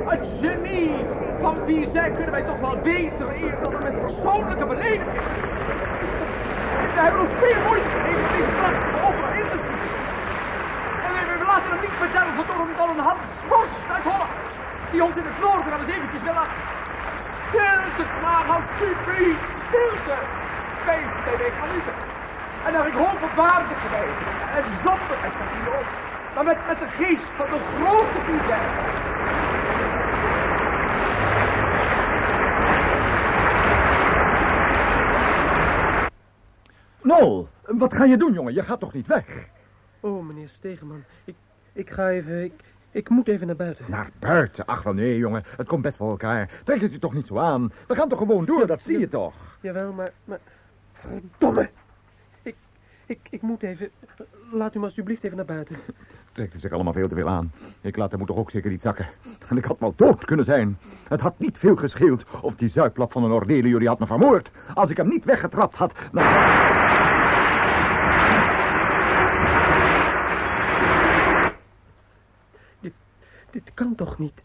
Het 0.05 0.27
genie 0.39 1.05
van 1.41 1.65
wie 1.65 1.89
zij 1.93 2.11
kunnen 2.11 2.31
wij 2.31 2.43
toch 2.43 2.59
wel 2.59 2.77
beter 2.77 3.27
eer 3.43 3.57
dan 3.61 3.73
met 3.73 4.01
persoonlijke 4.01 4.65
belediging. 4.65 5.23
We 6.95 6.99
hebben 7.01 7.19
ons 7.19 7.33
veel 7.43 7.61
moeite 7.67 7.89
gegeven 7.89 8.37
deze 8.37 8.49
prachtige 8.57 9.49
te 9.51 9.57
sturen. 9.57 10.01
En 11.05 11.11
we, 11.39 11.45
laten 11.45 11.69
hem 11.71 11.81
niet 11.81 11.97
bederven 11.99 12.45
een, 12.61 12.75
door 12.77 12.89
een 12.89 13.03
Hans 13.09 13.75
uit 13.95 14.03
Holland. 14.03 14.31
Die 14.91 15.03
ons 15.03 15.15
in 15.15 15.23
het 15.23 15.39
noorden 15.39 15.69
wel 15.69 15.79
eens 15.79 15.93
eventjes 15.95 16.21
wil 16.21 16.33
laten... 16.33 16.57
Stilte, 17.53 18.03
graag 18.17 18.47
alsjeblieft, 18.55 19.51
stilte. 19.65 20.17
Wij 20.85 21.01
gaan 21.59 21.75
niet. 21.75 21.87
En 22.65 22.73
naar 22.73 22.87
ik 22.87 22.93
hoop 22.93 23.19
op 23.27 23.33
waardige 23.35 23.89
wijze. 23.89 24.23
En 24.57 24.63
zonder 24.85 25.17
Escamillo. 25.27 25.77
Maar 26.35 26.43
met, 26.43 26.57
met 26.67 26.79
de 26.79 26.87
geest 26.87 27.23
van 27.23 27.49
de 27.49 27.59
grote 27.59 28.31
bizar. 28.31 29.01
Nol, 37.01 37.47
wat 37.65 37.93
ga 37.93 38.03
je 38.03 38.17
doen, 38.17 38.33
jongen? 38.33 38.53
Je 38.53 38.63
gaat 38.63 38.79
toch 38.79 38.93
niet 38.93 39.07
weg? 39.07 39.25
Oh, 39.99 40.25
meneer 40.25 40.49
Stegeman. 40.49 41.03
Ik, 41.25 41.35
ik 41.73 41.89
ga 41.89 42.09
even... 42.09 42.43
Ik, 42.43 42.53
ik 42.91 43.09
moet 43.09 43.27
even 43.27 43.47
naar 43.47 43.55
buiten. 43.55 43.85
Naar 43.87 44.09
buiten? 44.19 44.65
Ach, 44.65 44.83
wel 44.83 44.93
nee, 44.93 45.17
jongen. 45.17 45.43
Het 45.57 45.67
komt 45.67 45.81
best 45.81 45.97
voor 45.97 46.09
elkaar. 46.09 46.61
Trek 46.63 46.81
het 46.81 46.93
u 46.93 46.99
toch 46.99 47.13
niet 47.13 47.27
zo 47.27 47.37
aan. 47.37 47.71
We 47.87 47.95
gaan 47.95 48.09
toch 48.09 48.19
gewoon 48.19 48.45
door, 48.45 48.67
dat 48.67 48.81
zie 48.81 48.99
je 48.99 49.07
toch? 49.07 49.57
Jawel, 49.61 49.93
maar... 49.93 50.11
maar... 50.23 50.39
Verdomme! 50.93 51.69
Ik, 52.41 52.55
ik, 53.05 53.19
ik 53.29 53.41
moet 53.41 53.63
even... 53.63 53.91
Laat 54.51 54.75
u 54.75 54.79
me 54.79 54.85
alsjeblieft 54.85 55.23
even 55.23 55.37
naar 55.37 55.45
buiten. 55.45 55.75
Trekt 56.33 56.55
u 56.55 56.59
zich 56.59 56.71
allemaal 56.71 56.93
veel 56.93 57.07
te 57.07 57.15
veel 57.15 57.29
aan. 57.29 57.51
Ik 57.81 57.97
laat 57.97 58.11
hem 58.11 58.25
toch 58.25 58.37
ook 58.37 58.51
zeker 58.51 58.69
niet 58.71 58.81
zakken. 58.81 59.07
En 59.49 59.57
ik 59.57 59.65
had 59.65 59.79
wel 59.79 59.93
dood 59.95 60.25
kunnen 60.25 60.45
zijn. 60.45 60.77
Het 61.07 61.21
had 61.21 61.39
niet 61.39 61.57
veel 61.57 61.75
gescheeld 61.75 62.23
of 62.41 62.55
die 62.55 62.69
zuiplap 62.69 63.11
van 63.11 63.23
een 63.23 63.31
Ordelio 63.31 63.79
die 63.79 63.87
had 63.87 63.99
me 63.99 64.05
vermoord. 64.05 64.51
Als 64.73 64.89
ik 64.89 64.97
hem 64.97 65.07
niet 65.07 65.25
weggetrapt 65.25 65.75
had... 65.75 65.93
Nou... 66.11 66.81
Dit 73.51 73.71
kan 73.73 73.95
toch 73.95 74.19
niet? 74.19 74.43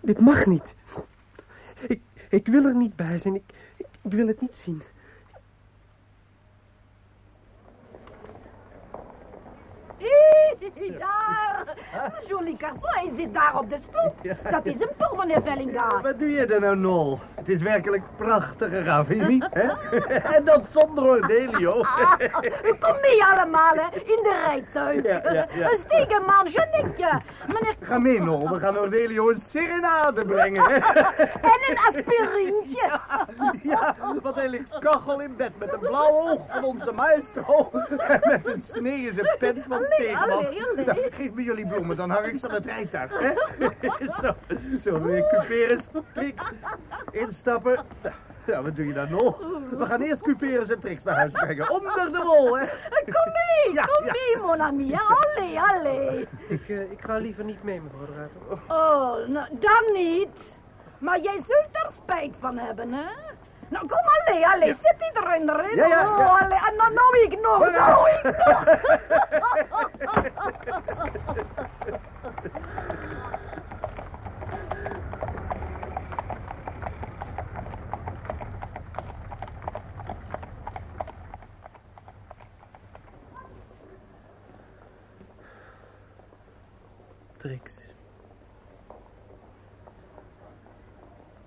Dit 0.00 0.20
mag 0.20 0.46
niet. 0.46 0.74
Ik, 1.88 2.00
ik 2.28 2.46
wil 2.46 2.64
er 2.64 2.76
niet 2.76 2.96
bij 2.96 3.18
zijn. 3.18 3.34
Ik, 3.34 3.42
ik 3.76 4.12
wil 4.12 4.26
het 4.26 4.40
niet 4.40 4.56
zien. 4.56 4.82
Daar! 10.98 11.51
Een 11.92 12.26
jolie 12.28 12.56
garçon, 12.58 12.90
hij 12.94 13.10
zit 13.16 13.34
daar 13.34 13.58
op 13.58 13.70
de 13.70 13.76
stoep. 13.78 14.36
Dat 14.50 14.66
is 14.66 14.80
een 14.80 14.90
poel, 14.96 15.16
meneer 15.18 15.42
Vellinga. 15.42 16.00
Wat 16.02 16.18
doe 16.18 16.30
je 16.30 16.46
er 16.46 16.60
nou, 16.60 16.76
Nol? 16.76 17.18
Het 17.34 17.48
is 17.48 17.62
werkelijk 17.62 18.02
prachtige 18.16 19.04
vind 19.06 19.46
hè? 19.52 19.68
en 20.16 20.44
dat 20.44 20.68
zonder 20.68 21.04
Ordelio. 21.04 21.72
Kom 22.80 22.96
mee 23.00 23.24
allemaal, 23.24 23.72
hè, 23.72 23.96
in 24.00 24.22
de 24.22 24.42
rijtuig. 24.46 25.02
Ja. 25.02 25.46
Een 25.70 25.78
stegenman, 25.78 26.46
Jeannetje. 26.48 27.20
Meneer... 27.46 27.74
Ga 27.80 27.98
mee, 27.98 28.20
Nol. 28.20 28.48
We 28.48 28.58
gaan 28.58 28.78
Ordelio 28.78 29.28
een 29.30 29.38
serenade 29.40 30.26
brengen. 30.26 30.70
hè? 30.70 30.76
En 31.52 31.58
een 31.70 31.78
aspirintje. 31.88 32.98
ja, 33.70 33.94
want 34.22 34.34
hij 34.34 34.48
ligt 34.48 34.78
kachel 34.78 35.20
in 35.20 35.36
bed 35.36 35.58
met 35.58 35.72
een 35.72 35.78
blauw 35.78 36.10
oog 36.30 36.40
van 36.48 36.64
onze 36.64 36.92
maestro. 36.92 37.70
En 37.98 38.20
met 38.22 38.46
een 38.46 38.62
snee 38.62 39.00
in 39.06 39.14
zijn 39.14 39.36
pens 39.38 39.64
van. 39.64 39.78
Nou, 40.28 40.44
geef 41.10 41.32
me 41.32 41.42
jullie 41.42 41.66
bloemen, 41.82 41.96
dan 41.96 42.10
hang 42.10 42.26
ik 42.32 42.38
ze 42.38 42.48
aan 42.48 42.54
het 42.54 42.66
rijtuig. 42.66 43.10
Hè? 43.20 43.32
zo, 44.22 44.34
zo, 44.84 45.00
meneer 45.00 45.28
Cuperus. 45.28 45.84
Klik, 46.12 46.40
instappen. 47.10 47.84
Ja, 48.46 48.62
wat 48.62 48.76
doe 48.76 48.86
je 48.86 48.92
dan 48.92 49.10
nog? 49.10 49.38
We 49.78 49.86
gaan 49.86 50.00
eerst 50.00 50.22
Cuperus 50.22 50.70
en 50.70 50.80
Trix 50.80 51.04
naar 51.04 51.14
huis 51.14 51.32
brengen. 51.32 51.70
Onder 51.70 52.12
de 52.12 52.18
rol, 52.18 52.58
hè? 52.58 52.66
Kom 53.04 53.32
mee, 53.32 53.74
Ja, 53.74 53.82
kom 53.82 54.04
ja. 54.04 54.12
mee, 54.12 54.36
mon 54.42 54.60
ami. 54.60 54.94
Allee, 54.94 55.60
allee. 55.60 56.28
Ik, 56.48 56.68
eh, 56.68 56.90
ik 56.90 57.00
ga 57.00 57.16
liever 57.16 57.44
niet 57.44 57.62
mee, 57.62 57.80
mevrouw 57.80 58.06
de. 58.06 58.28
Oh, 58.68 59.16
nou, 59.28 59.46
dan 59.50 59.92
niet. 59.92 60.54
Maar 60.98 61.20
jij 61.20 61.40
zult 61.40 61.68
er 61.72 61.90
spijt 61.90 62.36
van 62.40 62.58
hebben, 62.58 62.92
hè? 62.92 63.04
Nou, 63.68 63.86
kom 63.86 63.98
allee, 63.98 64.46
allee. 64.46 64.74
Zet 64.74 64.94
die 64.98 65.10
erin, 65.22 65.48
erin. 65.48 65.76
Ja, 65.76 65.86
ja, 65.86 66.00
ja. 66.00 66.08
Oh, 66.08 66.40
allee. 66.42 66.58
En 66.68 66.76
nou, 66.76 66.92
nou 66.92 67.18
ik 67.22 67.40
nog, 67.40 67.58
nou 67.58 68.10
ik 68.10 68.22
nog. 68.46 68.64
Trix. 87.42 87.82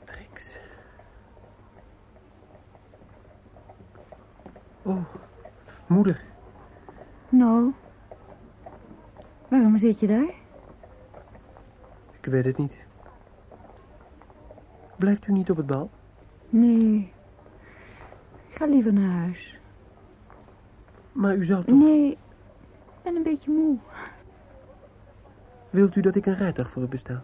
Trix. 0.06 0.58
Oh, 4.82 5.06
moeder. 5.88 6.22
Nou, 7.30 7.74
waarom 9.76 9.92
zit 9.92 10.00
je 10.00 10.08
daar? 10.08 10.34
Ik 12.22 12.26
weet 12.26 12.46
het 12.46 12.58
niet. 12.58 12.78
Blijft 14.96 15.28
u 15.28 15.32
niet 15.32 15.50
op 15.50 15.58
het 15.58 15.66
bal? 15.66 15.90
Nee, 16.50 17.14
ik 18.48 18.56
ga 18.56 18.66
liever 18.66 18.94
naar 18.94 19.20
huis. 19.20 19.60
Maar 21.12 21.36
u 21.36 21.46
zou 21.46 21.64
toch... 21.64 21.76
Nee, 21.76 22.12
ik 22.12 22.18
ben 23.04 23.16
een 23.16 23.24
beetje 23.24 23.52
moe. 23.52 23.78
Wilt 25.70 25.96
u 25.96 26.02
dat 26.02 26.16
ik 26.16 26.26
een 26.26 26.36
rijtuig 26.36 26.70
voor 26.70 26.84
u 26.84 26.88
bestel? 26.88 27.20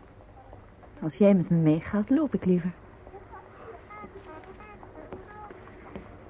Als 1.01 1.17
jij 1.17 1.33
met 1.33 1.49
me 1.49 1.57
meegaat, 1.57 2.09
loop 2.09 2.33
ik 2.33 2.45
liever. 2.45 2.71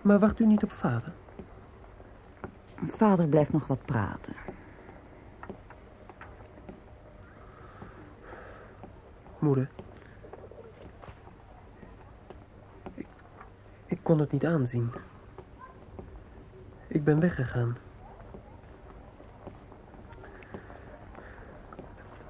Maar 0.02 0.20
wacht 0.20 0.40
u 0.40 0.46
niet 0.46 0.64
op 0.64 0.72
vader? 0.72 1.14
Vader 2.86 3.28
blijft 3.28 3.52
nog 3.52 3.68
wat 3.68 3.86
praten. 3.86 4.34
Moeder. 9.42 9.70
Ik, 12.94 13.08
ik 13.86 14.00
kon 14.04 14.20
het 14.20 14.32
niet 14.32 14.46
aanzien. 14.46 14.90
Ik 16.88 17.04
ben 17.04 17.20
weggegaan. 17.20 17.78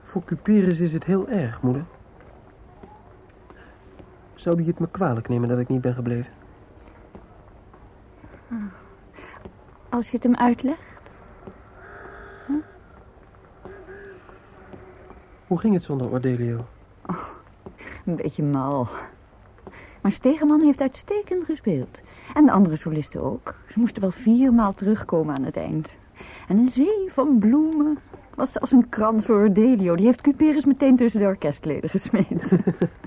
Voor 0.01 0.23
Cuperus 0.23 0.79
is 0.79 0.93
het 0.93 1.03
heel 1.03 1.29
erg, 1.29 1.61
moeder. 1.61 1.85
Zou 4.35 4.55
die 4.55 4.67
het 4.67 4.79
me 4.79 4.87
kwalijk 4.87 5.27
nemen 5.27 5.49
dat 5.49 5.57
ik 5.57 5.67
niet 5.67 5.81
ben 5.81 5.93
gebleven? 5.93 6.31
Als 9.89 10.09
je 10.09 10.15
het 10.15 10.23
hem 10.23 10.35
uitlegt? 10.35 11.11
Hoe 15.47 15.59
ging 15.59 15.73
het 15.73 15.83
zonder 15.83 16.11
Ordelio? 16.11 16.65
Een 18.11 18.17
beetje 18.17 18.43
mal. 18.43 18.87
Maar 20.01 20.11
Stegeman 20.11 20.63
heeft 20.63 20.81
uitstekend 20.81 21.45
gespeeld. 21.45 21.99
En 22.33 22.45
de 22.45 22.51
andere 22.51 22.75
solisten 22.75 23.23
ook. 23.23 23.55
Ze 23.69 23.79
moesten 23.79 24.01
wel 24.01 24.11
viermaal 24.11 24.73
terugkomen 24.73 25.35
aan 25.35 25.43
het 25.43 25.57
eind. 25.57 25.91
En 26.47 26.57
een 26.57 26.69
zee 26.69 27.07
van 27.07 27.39
bloemen. 27.39 27.97
Was 28.35 28.59
als 28.59 28.71
een 28.71 28.89
krans 28.89 29.25
voor 29.25 29.35
Ordelio. 29.35 29.95
Die 29.95 30.05
heeft 30.05 30.21
Cuperus 30.21 30.65
meteen 30.65 30.95
tussen 30.95 31.19
de 31.19 31.25
orkestleden 31.25 31.89
gesmeten. 31.89 32.63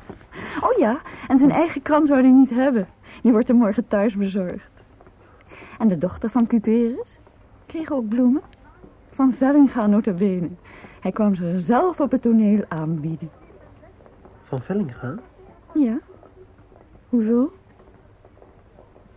oh 0.67 0.79
ja, 0.79 1.01
en 1.29 1.39
zijn 1.39 1.51
eigen 1.51 1.83
krans 1.83 2.09
zou 2.09 2.21
hij 2.21 2.31
niet 2.31 2.51
hebben. 2.51 2.89
Die 3.23 3.33
wordt 3.33 3.49
hem 3.49 3.57
morgen 3.57 3.89
thuis 3.89 4.17
bezorgd. 4.17 4.71
En 5.79 5.89
de 5.89 5.99
dochter 5.99 6.31
van 6.31 6.47
Cuperus 6.47 7.21
kreeg 7.67 7.93
ook 7.93 8.09
bloemen. 8.09 8.43
Van 9.11 9.33
Vellinga 9.33 9.87
notabene. 9.87 10.49
Hij 11.01 11.13
kwam 11.13 11.35
ze 11.35 11.61
zelf 11.61 12.01
op 12.01 12.11
het 12.11 12.23
toneel 12.23 12.65
aanbieden. 12.69 13.31
Van 14.55 14.63
Vellinga? 14.63 15.19
Ja. 15.75 16.01
Hoezo? 17.09 17.53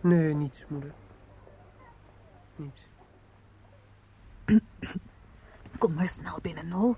Nee, 0.00 0.34
niets, 0.34 0.66
moeder. 0.68 0.92
Niets. 2.56 2.88
Kom 5.78 5.94
maar 5.94 6.08
snel 6.08 6.38
binnen, 6.42 6.68
Nol. 6.68 6.96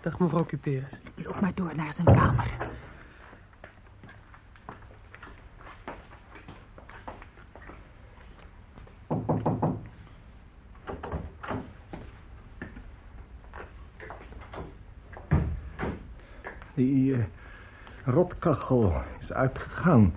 Dag, 0.00 0.18
mevrouw 0.18 0.44
Cuperus. 0.44 1.00
Loop 1.14 1.40
maar 1.40 1.54
door 1.54 1.76
naar 1.76 1.92
zijn 1.94 2.06
kamer. 2.06 2.50
Die 16.74 17.14
eh, 17.14 17.24
rotkachel 18.04 18.92
is 19.20 19.32
uitgegaan. 19.32 20.14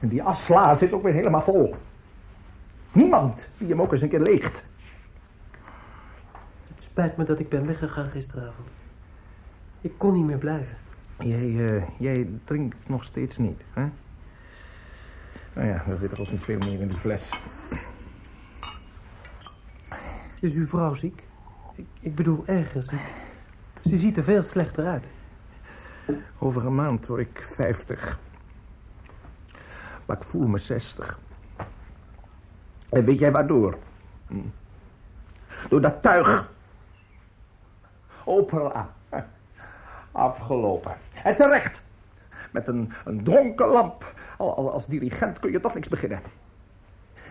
En 0.00 0.08
die 0.08 0.22
asla 0.22 0.74
zit 0.74 0.92
ook 0.92 1.02
weer 1.02 1.12
helemaal 1.12 1.42
vol. 1.42 1.74
Niemand 2.92 3.48
die 3.58 3.68
hem 3.68 3.80
ook 3.80 3.92
eens 3.92 4.02
een 4.02 4.08
keer 4.08 4.20
leegt. 4.20 4.62
Het 6.68 6.82
spijt 6.82 7.16
me 7.16 7.24
dat 7.24 7.38
ik 7.38 7.48
ben 7.48 7.66
weggegaan 7.66 8.10
gisteravond. 8.10 8.68
Ik 9.80 9.92
kon 9.96 10.12
niet 10.12 10.24
meer 10.24 10.38
blijven. 10.38 10.76
Jij, 11.18 11.66
eh, 11.66 11.88
jij 11.98 12.28
drinkt 12.44 12.88
nog 12.88 13.04
steeds 13.04 13.36
niet, 13.36 13.60
hè? 13.72 13.86
Nou 15.52 15.68
ja, 15.68 15.84
dan 15.86 15.98
zit 15.98 16.12
er 16.12 16.20
ook 16.20 16.30
niet 16.30 16.42
veel 16.42 16.58
meer 16.58 16.80
in 16.80 16.88
die 16.88 16.98
fles. 16.98 17.34
Is 20.40 20.54
uw 20.54 20.66
vrouw 20.66 20.94
ziek? 20.94 21.22
Ik, 21.74 21.86
ik 22.00 22.14
bedoel, 22.14 22.42
ergens. 22.46 22.92
Ze 23.84 23.96
ziet 23.96 24.16
er 24.16 24.24
veel 24.24 24.42
slechter 24.42 24.86
uit. 24.86 25.04
Over 26.38 26.66
een 26.66 26.74
maand 26.74 27.06
word 27.06 27.20
ik 27.20 27.42
50. 27.42 28.18
Maar 30.06 30.16
ik 30.16 30.22
voel 30.22 30.46
me 30.46 30.58
60. 30.58 31.18
En 32.90 33.04
weet 33.04 33.18
jij 33.18 33.32
waardoor? 33.32 33.78
Hm. 34.26 34.36
Door 35.68 35.80
dat 35.80 36.02
tuig. 36.02 36.52
Opera. 38.24 38.92
Afgelopen. 40.12 40.96
En 41.24 41.36
terecht. 41.36 41.82
Met 42.50 42.68
een, 42.68 42.92
een 43.04 43.24
dronken 43.24 43.66
lamp. 43.66 44.14
Al, 44.38 44.56
al- 44.56 44.72
als 44.72 44.86
dirigent 44.86 45.38
kun 45.38 45.52
je 45.52 45.60
toch 45.60 45.74
niks 45.74 45.88
beginnen. 45.88 46.20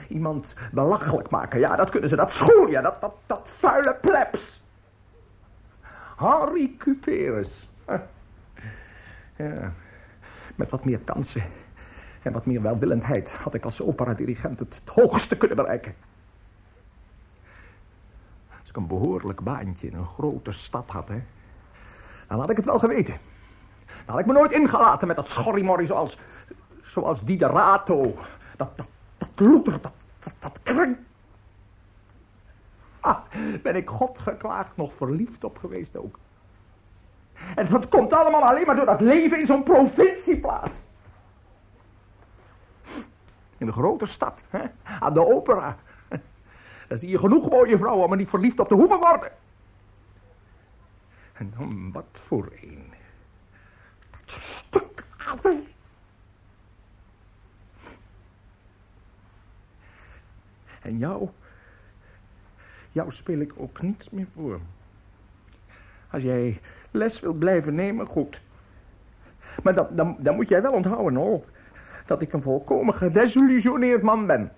Iemand 0.10 0.56
belachelijk 0.72 1.30
maken, 1.30 1.60
ja, 1.60 1.76
dat 1.76 1.90
kunnen 1.90 2.10
ze. 2.10 2.16
Dat 2.16 2.32
school, 2.32 2.68
ja, 2.68 2.82
dat, 2.82 3.02
dat, 3.02 3.14
dat 3.26 3.50
vuile 3.58 3.96
plebs. 4.02 4.64
Harry 6.16 6.76
Cuperus. 6.78 7.70
Ja, 9.36 9.74
met 10.56 10.70
wat 10.70 10.86
meer 10.86 11.00
kansen 11.00 11.44
en 12.22 12.34
wat 12.34 12.46
meer 12.46 12.62
welwillendheid 12.62 13.32
had 13.32 13.54
ik 13.54 13.66
als 13.66 13.82
operadirigent 13.82 14.60
het, 14.60 14.76
het 14.76 14.90
hoogste 14.90 15.38
kunnen 15.38 15.58
bereiken. 15.58 15.96
Als 18.60 18.70
ik 18.70 18.76
een 18.76 18.88
behoorlijk 18.88 19.42
baantje 19.42 19.88
in 19.88 19.94
een 19.94 20.06
grote 20.06 20.52
stad 20.52 20.90
had, 20.90 21.08
hè, 21.08 21.22
dan 22.28 22.40
had 22.40 22.50
ik 22.50 22.56
het 22.56 22.66
wel 22.66 22.80
geweten. 22.80 23.18
Dan 23.86 24.16
had 24.16 24.20
ik 24.20 24.26
me 24.26 24.34
nooit 24.34 24.52
ingelaten 24.52 25.08
met 25.08 25.16
dat 25.16 25.30
schorrimorrie 25.30 25.88
zoals, 25.88 26.18
zoals 26.84 27.24
die 27.24 27.40
Rato. 27.40 28.18
Dat, 28.58 28.78
dat, 28.78 28.88
dat 29.18 29.30
dat, 29.64 29.94
dat, 30.20 30.34
dat 30.40 30.60
kring. 30.64 30.98
Ah, 33.00 33.20
ben 33.64 33.76
ik 33.76 33.90
God 33.90 34.20
geklaagd 34.20 34.78
nog 34.78 34.94
verliefd 34.94 35.44
op 35.44 35.58
geweest 35.58 35.98
ook. 35.98 36.20
En 37.56 37.68
dat 37.70 37.90
komt 37.90 38.14
allemaal 38.14 38.44
alleen 38.44 38.66
maar 38.66 38.76
door 38.76 38.86
dat 38.86 39.02
leven 39.02 39.40
in 39.40 39.46
zo'n 39.46 39.64
provincieplaats. 39.64 40.78
In 43.58 43.66
de 43.66 43.72
grote 43.72 44.06
stad, 44.06 44.44
hè? 44.50 44.64
aan 45.00 45.14
de 45.14 45.26
opera. 45.26 45.78
Daar 46.88 46.98
zie 46.98 47.10
je 47.10 47.20
genoeg 47.20 47.50
mooie 47.50 47.78
vrouwen, 47.78 48.10
maar 48.10 48.18
niet 48.18 48.30
verliefd 48.30 48.60
op 48.60 48.68
te 48.68 48.74
hoeven 48.74 49.00
worden. 49.00 49.32
En 51.34 51.54
dan 51.58 51.92
wat 51.92 52.08
voor 52.12 52.52
een. 52.62 52.94
Stuk 54.26 55.04
aarde. 55.18 55.64
En 60.82 60.98
jou, 60.98 61.30
jou 62.92 63.12
speel 63.12 63.40
ik 63.40 63.54
ook 63.58 63.82
niets 63.82 64.10
meer 64.10 64.28
voor. 64.34 64.60
Als 66.14 66.24
jij 66.24 66.62
les 66.92 67.20
wilt 67.20 67.40
blijven 67.40 67.76
nemen, 67.76 68.08
goed. 68.08 68.42
Maar 69.64 69.74
dat, 69.74 69.98
dan, 69.98 70.16
dan 70.20 70.36
moet 70.36 70.48
jij 70.48 70.62
wel 70.62 70.72
onthouden, 70.72 71.16
hoor. 71.16 71.44
Dat 72.06 72.22
ik 72.22 72.34
een 72.34 72.42
volkomen 72.42 72.94
gedesillusioneerd 72.94 74.02
man 74.02 74.28
ben. 74.28 74.52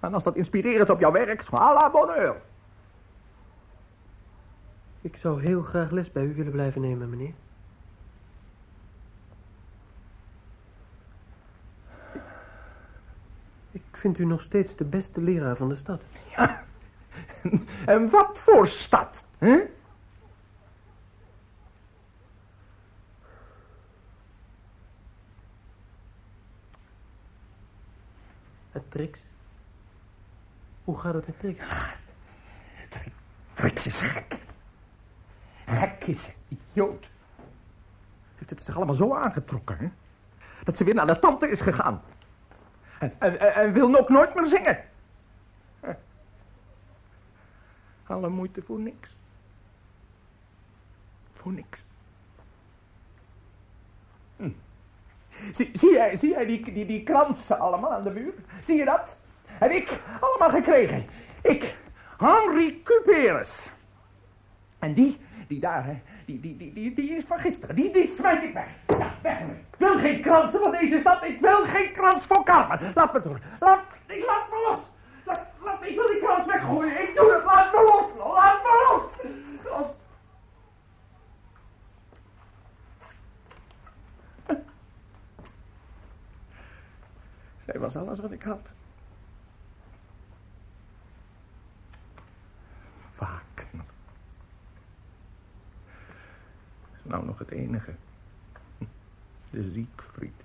En 0.00 0.14
als 0.14 0.22
dat 0.22 0.36
inspirerend 0.36 0.90
op 0.90 1.00
jouw 1.00 1.12
werkt, 1.12 1.52
à 1.52 1.90
bonheur. 1.90 2.36
Ik 5.00 5.16
zou 5.16 5.42
heel 5.42 5.62
graag 5.62 5.90
les 5.90 6.12
bij 6.12 6.24
u 6.24 6.34
willen 6.34 6.52
blijven 6.52 6.80
nemen, 6.80 7.10
meneer. 7.10 7.34
Ik 13.70 13.82
vind 13.92 14.18
u 14.18 14.24
nog 14.24 14.42
steeds 14.42 14.76
de 14.76 14.84
beste 14.84 15.20
leraar 15.20 15.56
van 15.56 15.68
de 15.68 15.74
stad. 15.74 16.02
Ja, 16.36 16.64
en 17.94 18.10
wat 18.10 18.38
voor 18.38 18.68
stad? 18.68 19.24
Hè? 19.44 19.58
Het 28.70 28.90
Trix. 28.90 29.20
Hoe 30.84 30.98
gaat 30.98 31.14
het 31.14 31.26
met 31.26 31.38
Trix? 31.38 31.64
Trix 33.52 33.86
is 33.86 34.00
gek. 34.02 34.40
Gek 35.66 36.04
is 36.04 36.28
idioot. 36.48 37.10
Heeft 38.36 38.50
het 38.50 38.62
zich 38.62 38.76
allemaal 38.76 38.94
zo 38.94 39.14
aangetrokken, 39.14 39.78
hè? 39.78 39.88
Dat 40.64 40.76
ze 40.76 40.84
weer 40.84 40.94
naar 40.94 41.06
de 41.06 41.18
tante 41.18 41.48
is 41.48 41.60
gegaan. 41.60 42.02
En, 42.98 43.20
en, 43.20 43.54
en- 43.54 43.72
wil 43.72 43.96
ook 43.96 44.08
nooit 44.08 44.34
meer 44.34 44.46
zingen. 44.46 44.84
Alle 48.06 48.28
moeite 48.28 48.62
voor 48.62 48.78
niks. 48.78 49.18
Hm. 54.36 54.50
Zie, 55.52 55.70
zie 55.72 55.92
jij, 55.92 56.16
zie 56.16 56.30
jij 56.30 56.44
die, 56.44 56.72
die, 56.72 56.86
die 56.86 57.02
kransen 57.02 57.58
allemaal 57.58 57.92
aan 57.92 58.02
de 58.02 58.10
muur? 58.10 58.34
Zie 58.62 58.76
je 58.76 58.84
dat? 58.84 59.18
Heb 59.46 59.70
ik 59.70 60.00
allemaal 60.20 60.50
gekregen. 60.50 61.06
Ik, 61.42 61.76
Henri 62.18 62.82
Cuperus. 62.82 63.66
En 64.78 64.94
die, 64.94 65.18
die 65.48 65.60
daar, 65.60 65.84
hè, 65.84 66.02
die, 66.26 66.40
die, 66.40 66.56
die, 66.56 66.72
die, 66.72 66.94
die 66.94 67.10
is 67.10 67.24
van 67.24 67.38
gisteren. 67.38 67.74
Die, 67.74 67.92
die 67.92 68.06
smijt 68.06 68.42
ik 68.42 68.52
weg. 68.52 68.68
Ja, 68.98 69.14
weg. 69.22 69.40
Ik 69.40 69.78
wil 69.78 69.98
geen 69.98 70.20
kransen 70.20 70.60
van 70.62 70.70
deze 70.70 70.98
stad. 70.98 71.24
Ik 71.24 71.40
wil 71.40 71.64
geen 71.64 71.92
krans 71.92 72.26
voor 72.26 72.44
Carmen. 72.44 72.92
Laat 72.94 73.12
me 73.12 73.22
door. 73.22 73.40
Laat, 73.60 73.80
ik, 74.06 74.24
laat 74.24 74.50
me 74.50 74.66
los. 74.68 74.78
Laat, 75.24 75.82
ik 75.82 75.94
wil 75.94 76.06
die 76.06 76.18
krans 76.18 76.46
weggooien. 76.46 77.02
Ik 77.02 77.14
doe 77.14 77.32
het. 77.32 77.44
Laat 77.44 77.72
me 77.72 77.82
los. 77.82 78.34
Laat 78.34 78.62
me. 78.62 78.86
Los. 78.88 79.32
Zij 87.64 87.78
was 87.78 87.96
alles 87.96 88.18
wat 88.18 88.32
ik 88.32 88.42
had. 88.42 88.74
Wagner. 93.18 93.84
is 96.92 97.00
nou 97.02 97.24
nog 97.24 97.38
het 97.38 97.50
enige. 97.50 97.94
De 99.50 99.70
Siegfried. 99.72 100.42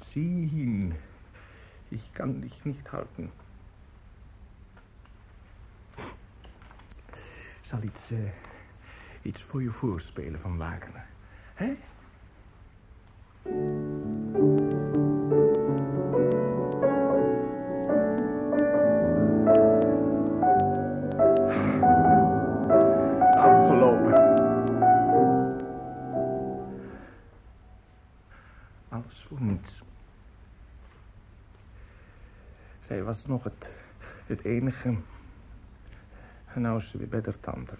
Zien. 0.00 0.94
Ik 1.88 2.02
kan 2.12 2.40
dich 2.40 2.64
niet 2.64 2.86
houden. 2.88 3.30
Ik 7.60 7.66
zal 7.66 7.82
iets, 7.82 8.10
eh, 8.10 8.18
iets 9.22 9.42
voor 9.42 9.62
je 9.62 9.70
voorspelen 9.70 10.40
van 10.40 10.56
Wagner. 10.56 11.06
Hè? 11.54 11.76
Was 33.20 33.28
nog 33.28 33.44
het, 33.44 33.70
het 34.26 34.44
enige. 34.44 34.96
En 36.54 36.60
nou 36.60 36.78
is 36.78 36.88
ze 36.88 36.98
weer 36.98 37.08
bij 37.08 37.20
tante. 37.40 37.74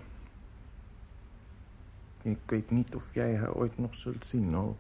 Ik 2.22 2.38
weet 2.46 2.70
niet 2.70 2.94
of 2.94 3.14
jij 3.14 3.37
haar 3.37 3.55
ooit 3.55 3.79
nog 3.79 3.94
zult 3.94 4.24
zien, 4.24 4.55
hoor. 4.55 4.76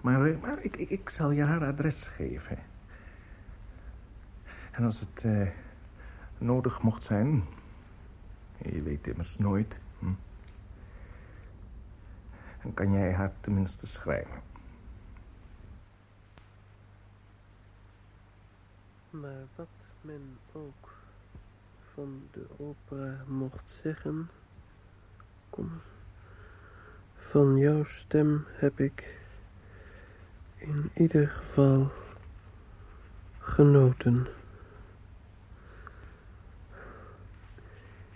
Maar, 0.00 0.26
eh, 0.26 0.40
maar 0.40 0.62
ik, 0.62 0.76
ik, 0.76 0.90
ik 0.90 1.10
zal 1.10 1.30
je 1.30 1.42
haar 1.42 1.64
adres 1.64 2.06
geven. 2.06 2.58
En 4.70 4.84
als 4.84 5.00
het 5.00 5.24
eh, 5.24 5.48
nodig 6.38 6.82
mocht 6.82 7.04
zijn... 7.04 7.44
Je 8.58 8.82
weet 8.82 9.06
immers 9.06 9.38
nooit. 9.38 9.76
Hm? 9.98 10.12
Dan 12.62 12.74
kan 12.74 12.92
jij 12.92 13.12
haar 13.12 13.32
tenminste 13.40 13.86
schrijven. 13.86 14.42
Maar 19.10 19.46
wat 19.56 19.77
men 20.08 20.38
ook 20.52 20.96
van 21.94 22.22
de 22.30 22.46
opera 22.56 23.24
mocht 23.26 23.70
zeggen, 23.70 24.30
kom, 25.50 25.70
van 27.14 27.56
jouw 27.56 27.84
stem 27.84 28.44
heb 28.48 28.80
ik 28.80 29.18
in 30.56 30.90
ieder 30.94 31.28
geval 31.28 31.90
genoten. 33.38 34.26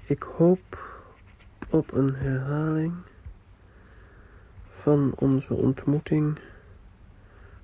Ik 0.04 0.22
hoop 0.22 1.00
op 1.68 1.92
een 1.92 2.14
herhaling 2.14 2.94
van 4.70 5.12
onze 5.16 5.54
ontmoeting 5.54 6.38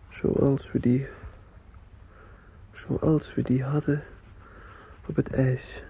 zoals 0.08 0.72
we 0.72 0.80
die 0.80 1.08
zoals 2.72 3.34
we 3.34 3.42
die 3.42 3.64
hadden 3.64 4.02
op 5.09 5.16
het 5.16 5.33
ijs. 5.33 5.83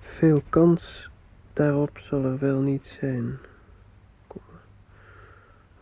Veel 0.00 0.42
kans 0.48 1.10
daarop 1.52 1.98
zal 1.98 2.24
er 2.24 2.38
wel 2.38 2.60
niet 2.60 2.86
zijn. 2.86 3.38
Kom, 4.26 4.42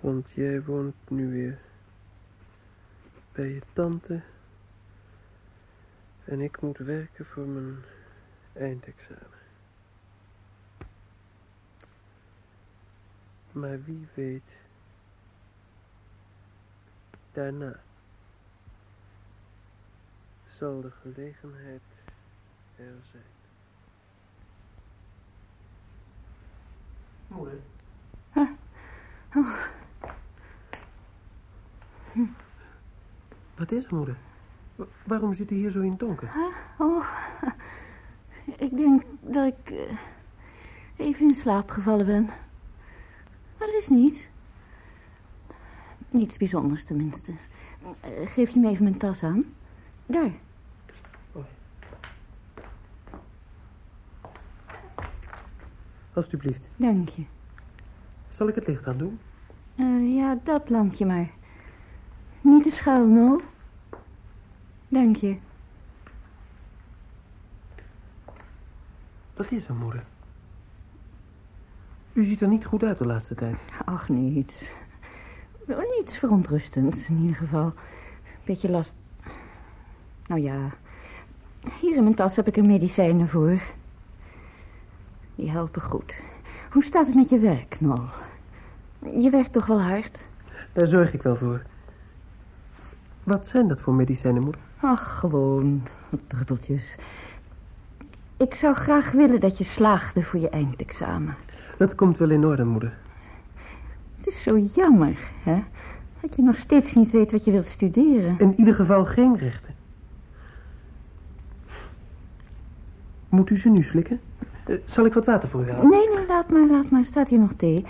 want 0.00 0.30
jij 0.30 0.62
woont 0.62 0.94
nu 1.08 1.30
weer 1.30 1.58
bij 3.32 3.48
je 3.48 3.62
tante 3.72 4.22
en 6.24 6.40
ik 6.40 6.60
moet 6.60 6.78
werken 6.78 7.26
voor 7.26 7.46
mijn 7.46 7.76
eindexamen. 8.52 9.38
Maar 13.52 13.84
wie 13.84 14.08
weet 14.14 14.58
Daarna 17.32 17.80
zal 20.60 20.80
de 20.80 20.90
gelegenheid 20.90 21.82
er 22.76 22.94
zijn. 23.10 23.22
Moeder. 27.26 27.58
Oh. 28.34 29.54
Wat 33.56 33.72
is 33.72 33.84
er, 33.84 33.94
moeder? 33.94 34.16
Wa- 34.76 34.86
waarom 35.04 35.32
zit 35.32 35.50
u 35.50 35.54
hier 35.54 35.70
zo 35.70 35.80
in 35.80 35.90
het 35.90 35.98
donker? 35.98 36.30
Oh, 36.78 37.06
ik 38.56 38.76
denk 38.76 39.02
dat 39.20 39.46
ik 39.46 39.70
eh, 39.70 39.96
even 40.96 41.28
in 41.28 41.34
slaap 41.34 41.70
gevallen 41.70 42.06
ben. 42.06 42.24
Maar 43.58 43.68
dat 43.68 43.74
is 43.74 43.88
niet. 43.88 44.28
Niets 46.08 46.36
bijzonders 46.36 46.84
tenminste. 46.84 47.32
Eh, 48.00 48.26
geef 48.30 48.50
je 48.50 48.60
me 48.60 48.68
even 48.68 48.84
mijn 48.84 48.98
tas 48.98 49.22
aan? 49.22 49.44
Daar. 50.06 50.32
Alsjeblieft. 56.20 56.68
Dank 56.76 57.08
je. 57.08 57.22
Zal 58.28 58.48
ik 58.48 58.54
het 58.54 58.66
licht 58.66 58.86
aan 58.86 58.98
doen? 58.98 59.18
Eh, 59.74 60.14
ja, 60.14 60.38
dat 60.42 60.70
lampje 60.70 61.06
maar. 61.06 61.30
Niet 62.40 62.62
te 62.62 62.70
schuil, 62.70 63.06
Nol. 63.06 63.40
Dank 64.88 65.16
je. 65.16 65.36
Wat 69.34 69.50
is 69.50 69.68
er, 69.68 69.74
moeder? 69.74 70.04
U 72.12 72.24
ziet 72.24 72.40
er 72.40 72.48
niet 72.48 72.64
goed 72.64 72.82
uit 72.82 72.98
de 72.98 73.06
laatste 73.06 73.34
tijd. 73.34 73.58
Ach, 73.84 74.08
niets. 74.08 74.64
Niets 75.66 76.18
verontrustends, 76.18 77.08
in 77.08 77.18
ieder 77.20 77.36
geval. 77.36 77.72
Beetje 78.44 78.70
last... 78.70 78.94
Nou 80.26 80.40
ja, 80.40 80.70
hier 81.80 81.96
in 81.96 82.02
mijn 82.02 82.14
tas 82.14 82.36
heb 82.36 82.46
ik 82.46 82.56
er 82.56 82.66
medicijnen 82.66 83.28
voor. 83.28 83.60
Die 85.40 85.50
helpen 85.50 85.82
goed. 85.82 86.20
Hoe 86.70 86.84
staat 86.84 87.06
het 87.06 87.14
met 87.14 87.28
je 87.28 87.38
werk, 87.38 87.80
Nol? 87.80 88.04
Je 89.20 89.30
werkt 89.30 89.52
toch 89.52 89.66
wel 89.66 89.80
hard? 89.80 90.18
Daar 90.72 90.86
zorg 90.86 91.14
ik 91.14 91.22
wel 91.22 91.36
voor. 91.36 91.62
Wat 93.24 93.46
zijn 93.46 93.68
dat 93.68 93.80
voor 93.80 93.94
medicijnen, 93.94 94.42
moeder? 94.42 94.60
Ach, 94.80 95.18
gewoon 95.18 95.82
wat 96.08 96.20
druppeltjes. 96.26 96.96
Ik 98.36 98.54
zou 98.54 98.74
graag 98.74 99.10
willen 99.10 99.40
dat 99.40 99.58
je 99.58 99.64
slaagde 99.64 100.22
voor 100.22 100.40
je 100.40 100.48
eindexamen. 100.48 101.36
Dat 101.78 101.94
komt 101.94 102.18
wel 102.18 102.30
in 102.30 102.44
orde, 102.44 102.64
moeder. 102.64 102.98
Het 104.16 104.26
is 104.26 104.42
zo 104.42 104.58
jammer, 104.58 105.18
hè? 105.42 105.62
Dat 106.20 106.36
je 106.36 106.42
nog 106.42 106.56
steeds 106.56 106.94
niet 106.94 107.10
weet 107.10 107.32
wat 107.32 107.44
je 107.44 107.50
wilt 107.50 107.66
studeren. 107.66 108.38
In 108.38 108.54
ieder 108.58 108.74
geval 108.74 109.04
geen 109.04 109.36
rechten. 109.36 109.74
Moet 113.28 113.50
u 113.50 113.56
ze 113.56 113.68
nu 113.68 113.82
slikken? 113.82 114.20
Zal 114.84 115.04
ik 115.04 115.12
wat 115.14 115.24
water 115.24 115.48
voor 115.48 115.60
u 115.66 115.70
halen? 115.70 115.88
Nee, 115.88 116.08
nee, 116.08 116.26
laat 116.26 116.50
maar, 116.50 116.66
laat 116.66 116.90
maar. 116.90 117.04
Staat 117.04 117.28
hier 117.28 117.38
nog 117.38 117.52
thee. 117.52 117.84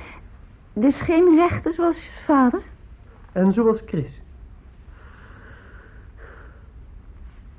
Dus 0.73 1.01
geen 1.01 1.37
rechten 1.37 1.73
zoals 1.73 2.11
vader? 2.25 2.61
En 3.33 3.53
zoals 3.53 3.83
Chris. 3.87 4.23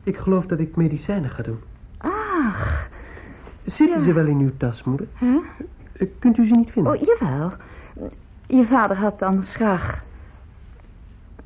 Ik 0.03 0.17
geloof 0.17 0.45
dat 0.45 0.59
ik 0.59 0.75
medicijnen 0.75 1.29
ga 1.29 1.43
doen. 1.43 1.59
Ach. 1.97 2.89
Zitten 3.65 4.01
ze 4.01 4.13
wel 4.13 4.25
in 4.25 4.39
uw 4.39 4.51
tas, 4.57 4.83
moeder? 4.83 5.07
Huh? 5.19 5.35
Eh, 5.93 6.07
Kunt 6.19 6.37
u 6.37 6.45
ze 6.45 6.55
niet 6.55 6.71
vinden? 6.71 6.93
Oh, 6.93 6.99
jawel. 6.99 7.51
Je 8.47 8.65
vader 8.65 8.97
had 8.97 9.21
anders 9.21 9.55
graag... 9.55 10.03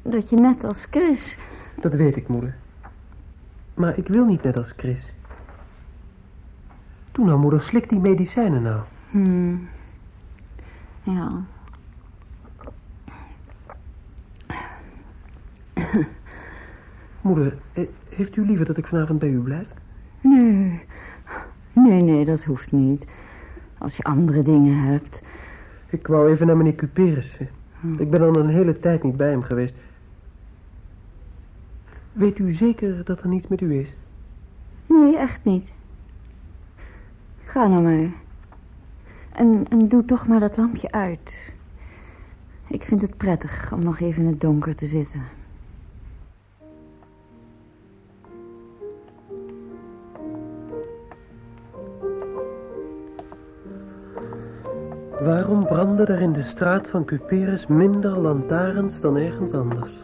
dat 0.01 0.29
je 0.29 0.35
net 0.35 0.63
als 0.63 0.87
Chris... 0.89 1.37
Dat 1.81 1.95
weet 1.95 2.15
ik, 2.15 2.27
moeder. 2.27 2.55
Maar 3.73 3.97
ik 3.97 4.07
wil 4.07 4.25
niet 4.25 4.43
net 4.43 4.57
als 4.57 4.73
Chris. 4.77 5.13
Toen 7.15 7.25
nou, 7.25 7.39
moeder, 7.39 7.61
slik 7.61 7.89
die 7.89 7.99
medicijnen 7.99 8.61
nou. 8.61 8.81
Hmm. 9.09 9.67
Ja. 11.03 11.43
Moeder, 17.21 17.57
heeft 18.09 18.35
u 18.35 18.45
liever 18.45 18.65
dat 18.65 18.77
ik 18.77 18.87
vanavond 18.87 19.19
bij 19.19 19.29
u 19.29 19.39
blijf? 19.39 19.67
Nee. 20.21 20.81
Nee, 21.73 22.01
nee, 22.01 22.25
dat 22.25 22.43
hoeft 22.43 22.71
niet. 22.71 23.05
Als 23.77 23.97
je 23.97 24.03
andere 24.03 24.41
dingen 24.41 24.77
hebt. 24.77 25.21
Ik 25.89 26.07
wou 26.07 26.31
even 26.31 26.47
naar 26.47 26.57
meneer 26.57 26.75
Cuperus. 26.75 27.37
Ik 27.97 28.09
ben 28.09 28.21
al 28.21 28.35
een 28.35 28.49
hele 28.49 28.79
tijd 28.79 29.03
niet 29.03 29.17
bij 29.17 29.29
hem 29.29 29.41
geweest. 29.41 29.75
Weet 32.13 32.39
u 32.39 32.51
zeker 32.51 33.03
dat 33.03 33.21
er 33.21 33.27
niets 33.27 33.47
met 33.47 33.61
u 33.61 33.79
is? 33.79 33.95
Nee, 34.85 35.17
echt 35.17 35.43
niet. 35.43 35.73
Ga 37.55 37.67
nou 37.67 37.81
maar. 37.81 38.11
En, 39.31 39.65
en 39.69 39.87
doe 39.87 40.05
toch 40.05 40.27
maar 40.27 40.39
dat 40.39 40.57
lampje 40.57 40.91
uit. 40.91 41.53
Ik 42.67 42.83
vind 42.83 43.01
het 43.01 43.17
prettig 43.17 43.71
om 43.73 43.79
nog 43.79 43.99
even 43.99 44.23
in 44.23 44.29
het 44.29 44.41
donker 44.41 44.75
te 44.75 44.87
zitten. 44.87 45.21
Waarom 55.21 55.65
branden 55.65 56.07
er 56.07 56.21
in 56.21 56.33
de 56.33 56.43
straat 56.43 56.89
van 56.89 57.05
Cuperus 57.05 57.67
minder 57.67 58.19
lantaarns 58.19 59.01
dan 59.01 59.15
ergens 59.15 59.51
anders? 59.51 59.97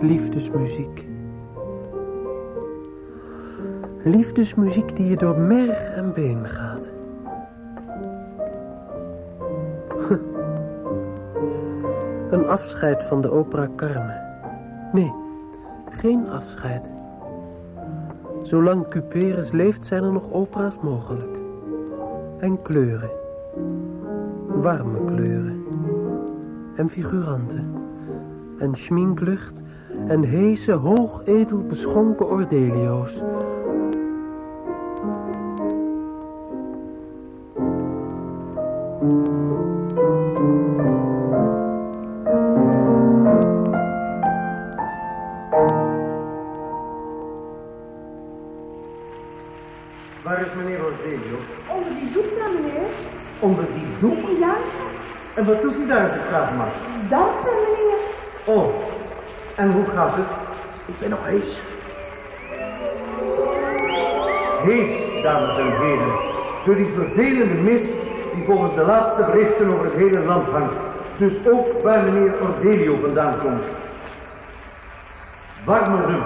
Liefdesmuziek. 0.00 1.09
Liefdesmuziek 4.04 4.96
die 4.96 5.08
je 5.08 5.16
door 5.16 5.38
merg 5.38 5.90
en 5.90 6.12
been 6.12 6.48
gaat. 6.48 6.88
Een 12.30 12.46
afscheid 12.46 13.04
van 13.04 13.20
de 13.20 13.30
opera 13.30 13.68
Carmen. 13.76 14.20
Nee, 14.92 15.12
geen 15.90 16.28
afscheid. 16.28 16.90
Zolang 18.42 18.88
Cuperus 18.88 19.50
leeft 19.50 19.84
zijn 19.84 20.04
er 20.04 20.12
nog 20.12 20.32
opera's 20.32 20.78
mogelijk. 20.82 21.38
En 22.38 22.62
kleuren. 22.62 23.10
Warme 24.46 25.04
kleuren. 25.04 25.64
En 26.74 26.88
figuranten. 26.88 27.74
En 28.58 28.74
schminklucht. 28.74 29.54
En 30.06 30.22
heese, 30.22 30.72
hoogedel 30.72 31.58
beschonken 31.58 32.30
ordelio's. 32.30 33.22
Mag? 56.30 56.68
dansen, 57.08 57.56
meneer. 57.62 57.98
Oh, 58.44 58.74
en 59.56 59.72
hoe 59.72 59.84
gaat 59.84 60.16
het? 60.16 60.26
Ik 60.86 60.98
ben 60.98 61.10
nog 61.10 61.26
hees. 61.26 61.60
Hees, 64.62 65.22
dames 65.22 65.58
en 65.58 65.80
heren, 65.80 66.12
door 66.64 66.74
die 66.74 66.92
vervelende 66.94 67.54
mist 67.54 67.98
die 68.34 68.44
volgens 68.44 68.74
de 68.74 68.84
laatste 68.84 69.24
berichten 69.24 69.72
over 69.72 69.84
het 69.84 69.94
hele 69.94 70.20
land 70.20 70.48
hangt. 70.48 70.74
Dus 71.16 71.48
ook 71.48 71.82
waar 71.82 72.02
meneer 72.02 72.32
Ordelio 72.40 72.96
vandaan 72.96 73.38
komt. 73.38 73.62
Warme 75.64 76.06
rum. 76.06 76.22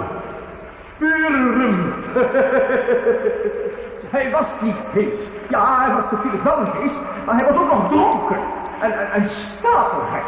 Pure 0.97 1.53
rum. 1.53 1.93
Hij 4.15 4.31
was 4.31 4.61
niet 4.61 4.87
hees. 4.91 5.27
Ja, 5.49 5.85
hij 5.85 5.95
was 5.95 6.11
natuurlijk 6.11 6.43
wel 6.43 6.63
hees, 6.71 6.99
maar 7.25 7.35
hij 7.35 7.45
was 7.45 7.57
ook 7.57 7.71
nog 7.71 7.89
dronken. 7.89 8.37
En, 8.81 8.91
en, 8.91 9.11
en 9.11 9.29
stapelgek. 9.29 10.23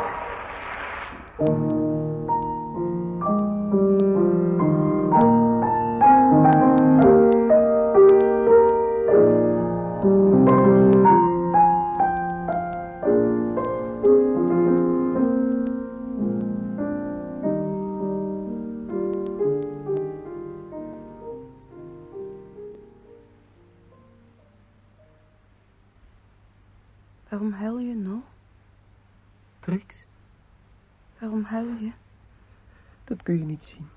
Kun 33.28 33.38
je 33.38 33.46
niet 33.46 33.64
zien. 33.64 33.88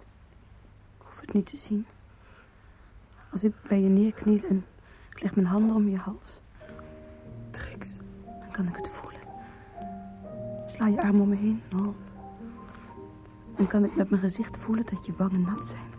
Ik 0.99 1.07
hoef 1.07 1.21
het 1.21 1.33
niet 1.33 1.47
te 1.47 1.57
zien. 1.57 1.87
Als 3.33 3.45
ik 3.45 3.55
bij 3.69 3.81
je 3.81 3.89
neerkniel 3.89 4.43
en 4.49 4.65
ik 5.11 5.23
leg 5.23 5.35
mijn 5.35 5.47
handen 5.47 5.77
om 5.77 5.89
je 5.89 5.97
hals, 5.97 6.41
Trix, 7.51 7.97
dan 8.25 8.51
kan 8.51 8.69
ik 8.69 8.77
het 8.77 8.89
voelen. 8.89 9.21
Sla 10.67 10.87
je 10.87 11.03
arm 11.03 11.21
om 11.21 11.29
me 11.29 11.37
heen, 11.37 11.63
Nol. 11.71 11.95
Dan 13.57 13.67
kan 13.67 13.85
ik 13.85 13.97
met 13.97 14.11
mijn 14.11 14.23
gezicht 14.23 14.57
voelen 14.57 14.87
dat 14.91 15.07
je 15.07 15.13
wangen 15.17 15.43
nat 15.43 15.67
zijn. 15.67 15.91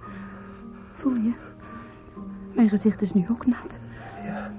Voel 0.93 1.15
je? 1.15 1.33
Mijn 2.53 2.69
gezicht 2.69 3.01
is 3.01 3.13
nu 3.13 3.25
ook 3.29 3.45
nat. 3.45 3.79
Ja. 4.23 4.53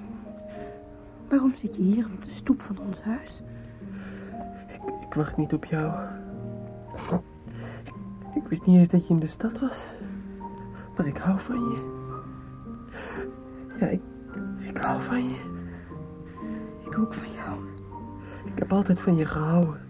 Waarom 1.27 1.55
zit 1.55 1.75
je 1.75 1.83
hier 1.83 2.05
op 2.05 2.23
de 2.23 2.29
stoep 2.29 2.61
van 2.61 2.77
ons 2.77 3.01
huis? 3.01 3.41
ik 5.01 5.13
wacht 5.13 5.37
niet 5.37 5.53
op 5.53 5.65
jou. 5.65 6.21
Ik, 8.35 8.47
wist 8.47 8.65
niet 8.65 8.77
eens 8.77 8.87
dat 8.87 9.07
je 9.07 9.13
in 9.13 9.19
de 9.19 9.27
stad 9.27 9.59
was. 9.59 9.87
Maar 10.97 11.05
ik 11.05 11.17
hou 11.17 11.39
van 11.39 11.59
je. 11.59 11.91
Ja, 13.79 13.87
ik, 13.87 14.01
ik 14.59 14.77
hou 14.77 15.01
van 15.01 15.23
je. 15.23 15.51
Ik 16.85 16.97
ook 16.97 17.13
van 17.13 17.31
jou. 17.31 17.67
Ik 18.45 18.59
heb 18.59 18.71
altijd 18.71 18.99
van 18.99 19.15
je 19.15 19.25
gehouden. 19.25 19.81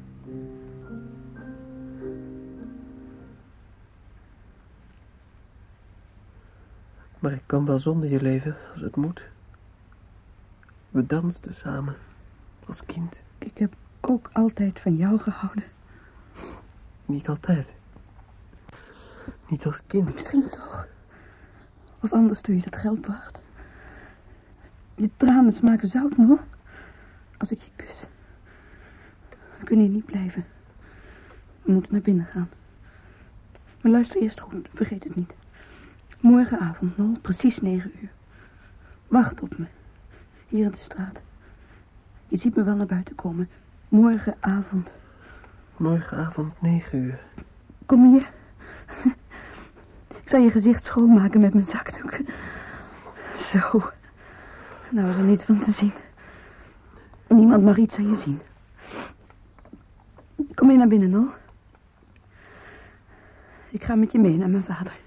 Maar 7.19 7.31
ik 7.31 7.43
kan 7.45 7.65
wel 7.65 7.79
zonder 7.79 8.09
je 8.09 8.21
leven, 8.21 8.55
als 8.71 8.81
het 8.81 8.95
moet. 8.95 9.21
We 10.89 11.05
dansten 11.05 11.53
samen, 11.53 11.95
als 12.67 12.85
kind. 12.85 13.23
Ik 13.37 13.57
heb 13.57 13.73
ook 14.01 14.29
altijd 14.33 14.79
van 14.79 14.95
jou 14.95 15.19
gehouden. 15.19 15.63
Niet 17.05 17.29
altijd. 17.29 17.75
Niet 19.53 19.65
als 19.65 19.81
kind. 19.87 20.15
Misschien 20.15 20.49
toch. 20.49 20.87
Of 22.01 22.13
anders 22.13 22.41
toen 22.41 22.55
je 22.55 22.61
dat 22.69 22.79
geld 22.79 23.01
bracht. 23.01 23.41
Je 24.95 25.09
tranen 25.17 25.53
smaken 25.53 25.87
zout, 25.87 26.17
Nol. 26.17 26.39
Als 27.37 27.51
ik 27.51 27.59
je 27.59 27.71
kus. 27.75 28.05
We 29.59 29.65
kunnen 29.65 29.85
hier 29.85 29.93
niet 29.93 30.05
blijven. 30.05 30.45
We 31.61 31.71
moeten 31.71 31.91
naar 31.91 32.01
binnen 32.01 32.25
gaan. 32.25 32.49
Maar 33.81 33.91
luister 33.91 34.21
eerst 34.21 34.39
goed, 34.39 34.69
vergeet 34.73 35.03
het 35.03 35.15
niet. 35.15 35.33
Morgenavond, 36.19 36.97
Nol, 36.97 37.17
precies 37.21 37.61
negen 37.61 37.91
uur. 38.01 38.11
Wacht 39.07 39.41
op 39.41 39.57
me. 39.57 39.65
hier 40.47 40.65
in 40.65 40.71
de 40.71 40.77
straat. 40.77 41.21
Je 42.27 42.37
ziet 42.37 42.55
me 42.55 42.63
wel 42.63 42.75
naar 42.75 42.85
buiten 42.85 43.15
komen. 43.15 43.49
Morgenavond. 43.89 44.93
Morgenavond, 45.77 46.61
negen 46.61 46.97
uur. 46.99 47.19
Kom 47.85 48.11
hier. 48.13 48.31
Ik 50.23 50.29
zal 50.29 50.39
je 50.39 50.51
gezicht 50.51 50.83
schoonmaken 50.83 51.39
met 51.41 51.53
mijn 51.53 51.65
zakdoek. 51.65 52.17
Zo. 53.37 53.91
Nou 54.89 55.09
is 55.09 55.15
er 55.17 55.23
niets 55.23 55.43
van 55.43 55.59
te 55.59 55.71
zien. 55.71 55.93
Niemand 57.27 57.63
mag 57.63 57.77
iets 57.77 57.97
aan 57.97 58.09
je 58.09 58.15
zien. 58.15 58.41
Kom 60.55 60.67
mee 60.67 60.77
naar 60.77 60.87
binnen, 60.87 61.09
Nol. 61.09 61.27
Ik 63.69 63.83
ga 63.83 63.95
met 63.95 64.11
je 64.11 64.19
mee 64.19 64.37
naar 64.37 64.49
mijn 64.49 64.63
vader. 64.63 65.01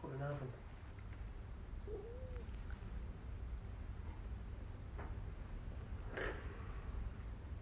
Goedenavond. 0.00 0.50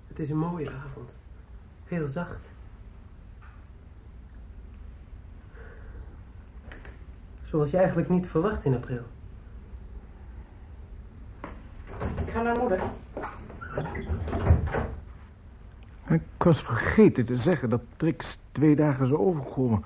Het 0.06 0.11
is 0.22 0.30
een 0.30 0.38
mooie 0.38 0.70
avond. 0.70 1.14
Heel 1.84 2.08
zacht. 2.08 2.40
Zoals 7.42 7.70
je 7.70 7.76
eigenlijk 7.76 8.08
niet 8.08 8.26
verwacht 8.26 8.64
in 8.64 8.74
april. 8.74 9.02
Ik 12.24 12.30
ga 12.32 12.42
naar 12.42 12.58
moeder. 12.58 12.82
Ik 16.08 16.22
was 16.36 16.62
vergeten 16.62 17.24
te 17.24 17.36
zeggen 17.36 17.68
dat 17.68 17.82
Trix 17.96 18.38
twee 18.52 18.76
dagen 18.76 19.06
zou 19.06 19.20
overkomen. 19.20 19.84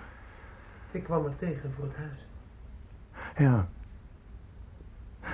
Ik 0.91 1.05
kwam 1.05 1.25
er 1.25 1.35
tegen 1.35 1.73
voor 1.73 1.85
het 1.85 1.97
huis. 1.97 2.27
Ja. 3.37 3.69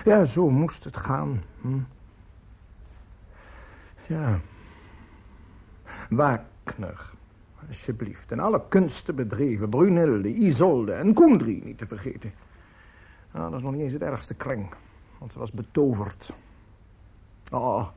Ja, 0.04 0.24
zo 0.24 0.50
moest 0.50 0.84
het 0.84 0.96
gaan. 0.96 1.42
Hm. 1.60 1.78
Ja. 4.06 4.40
Wagner, 6.16 7.12
alsjeblieft. 7.68 8.32
En 8.32 8.38
alle 8.38 8.62
kunsten 8.68 9.14
bedreven. 9.14 9.68
Brunilde, 9.68 10.34
Isolde 10.34 10.92
en 10.92 11.14
Kundry 11.14 11.60
niet 11.64 11.78
te 11.78 11.86
vergeten. 11.86 12.32
Nou, 13.32 13.50
dat 13.50 13.58
is 13.58 13.64
nog 13.64 13.72
niet 13.72 13.82
eens 13.82 13.92
het 13.92 14.02
ergste 14.02 14.34
kreng. 14.34 14.74
Want 15.18 15.32
ze 15.32 15.38
was 15.38 15.52
betoverd. 15.52 16.32
Oh, 17.50 17.88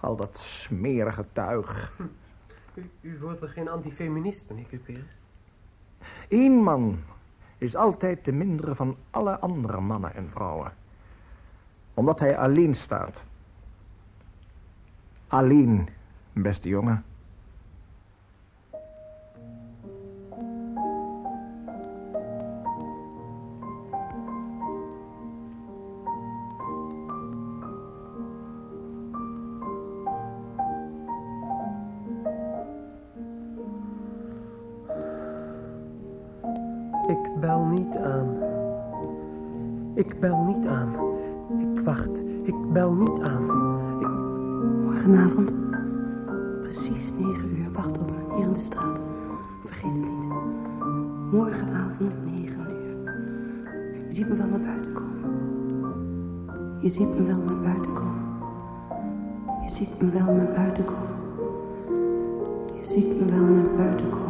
al 0.00 0.16
dat 0.16 0.38
smerige 0.38 1.24
tuig. 1.32 1.92
U, 2.74 2.90
u 3.00 3.18
wordt 3.20 3.42
er 3.42 3.48
geen 3.48 3.68
antifeminist, 3.68 4.48
meneer 4.48 4.66
Cuperus? 4.66 5.18
Eén 6.28 6.52
man 6.52 6.98
is 7.58 7.76
altijd 7.76 8.24
de 8.24 8.32
mindere 8.32 8.74
van 8.74 8.96
alle 9.10 9.38
andere 9.38 9.80
mannen 9.80 10.14
en 10.14 10.30
vrouwen. 10.30 10.72
Omdat 11.94 12.20
hij 12.20 12.38
alleen 12.38 12.74
staat. 12.74 13.22
Alleen, 15.28 15.88
beste 16.32 16.68
jongen. 16.68 17.04
Ik 39.98 40.20
bel 40.20 40.44
niet 40.44 40.66
aan. 40.66 40.94
Ik 41.58 41.80
wacht. 41.80 42.24
Ik 42.42 42.72
bel 42.72 42.92
niet 42.92 43.20
aan. 43.20 43.44
Morgenavond. 44.84 45.54
Precies 46.62 47.12
negen 47.12 47.58
uur. 47.58 47.72
Wacht 47.72 47.98
op 47.98 48.10
me. 48.10 48.34
Hier 48.36 48.46
in 48.46 48.52
de 48.52 48.58
straat. 48.58 49.00
Vergeet 49.64 49.90
het 49.90 50.04
niet. 50.04 50.28
Morgenavond 51.32 52.12
negen 52.24 52.60
uur. 52.60 53.12
Je 54.06 54.12
ziet 54.12 54.28
me 54.28 54.34
wel 54.34 54.46
naar 54.46 54.60
buiten 54.60 54.92
komen. 54.92 55.30
Je 56.80 56.88
ziet 56.88 57.18
me 57.18 57.22
wel 57.22 57.42
naar 57.42 57.60
buiten 57.62 57.92
komen. 57.92 58.22
Je 59.64 59.70
ziet 59.70 60.00
me 60.00 60.10
wel 60.10 60.34
naar 60.34 60.52
buiten 60.54 60.84
komen. 60.84 61.16
Je 62.80 62.86
ziet 62.86 63.20
me 63.20 63.24
wel 63.24 63.44
naar 63.44 63.70
buiten 63.76 64.10
komen. 64.10 64.27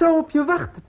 Zou 0.00 0.18
op 0.18 0.30
je 0.30 0.44
wachten. 0.44 0.82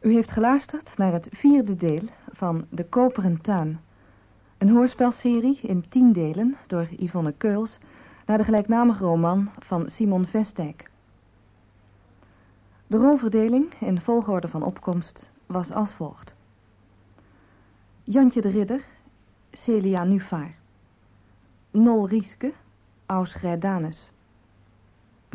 U 0.00 0.12
heeft 0.12 0.30
geluisterd 0.30 0.96
naar 0.96 1.12
het 1.12 1.28
vierde 1.30 1.76
deel 1.76 2.02
van 2.32 2.66
De 2.70 2.84
Koperen 2.84 3.40
Tuin. 3.40 3.80
Een 4.58 4.70
hoorspelserie 4.70 5.60
in 5.60 5.88
tien 5.88 6.12
delen 6.12 6.56
door 6.66 6.88
Yvonne 6.96 7.32
Keuls... 7.32 7.78
naar 8.26 8.38
de 8.38 8.44
gelijknamige 8.44 9.04
roman 9.04 9.50
van 9.58 9.90
Simon 9.90 10.26
Vestijk. 10.26 10.90
De 12.86 12.96
rolverdeling 12.96 13.74
in 13.80 14.00
volgorde 14.00 14.48
van 14.48 14.62
opkomst 14.62 15.30
was 15.46 15.72
als 15.72 15.90
volgt. 15.90 16.34
Jantje 18.02 18.40
de 18.40 18.48
Ridder, 18.48 18.84
Celia 19.52 20.04
Nuvaar. 20.04 20.54
Nol 21.70 22.08
Rieske, 22.08 22.52
Aus 23.06 23.32
Grijdanus. 23.32 24.10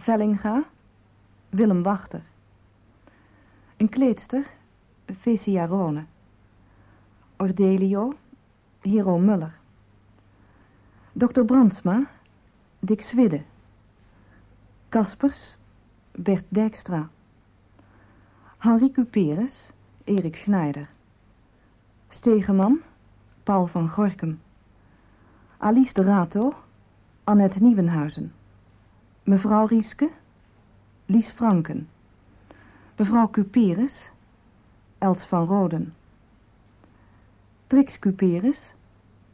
Vellinga, 0.02 0.64
Willem 1.50 1.84
Wachter. 1.84 2.22
Een 3.78 3.90
kleedster, 3.90 4.46
Vesia 5.06 5.66
Rone. 5.66 6.06
Ordelio, 7.38 8.14
Hero 8.82 9.18
Muller. 9.18 9.60
Dr. 11.14 11.44
Brandsma, 11.44 12.10
Dick 12.80 13.02
Swidde. 13.02 13.44
Kaspers, 14.90 15.58
Bert 16.12 16.46
Dijkstra. 16.50 17.10
Henri 18.58 18.92
Cuperus, 18.92 19.72
Erik 20.04 20.36
Schneider. 20.36 20.90
Stegeman, 22.10 22.82
Paul 23.44 23.68
van 23.68 23.90
Gorkum. 23.90 24.40
Alice 25.58 25.94
de 25.94 26.04
Rato, 26.04 26.54
Annette 27.24 27.60
Nieuwenhuizen. 27.60 28.34
Mevrouw 29.32 29.66
Rieske, 29.66 30.10
Lies 31.06 31.30
Franken. 31.30 31.88
Mevrouw 32.96 33.30
Cuperus, 33.30 34.10
Els 34.98 35.24
van 35.24 35.46
Roden. 35.46 35.94
Trix 37.68 38.00
Cuperus, 38.00 38.74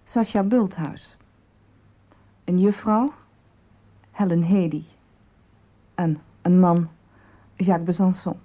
Sascha 0.03 0.43
Bulthuis. 0.43 1.17
Een 2.43 2.59
juffrouw, 2.59 3.13
Helen 4.11 4.43
Hedy. 4.43 4.83
En 5.95 6.21
een 6.41 6.59
man, 6.59 6.89
Jacques 7.55 7.85
Besançon. 7.85 8.37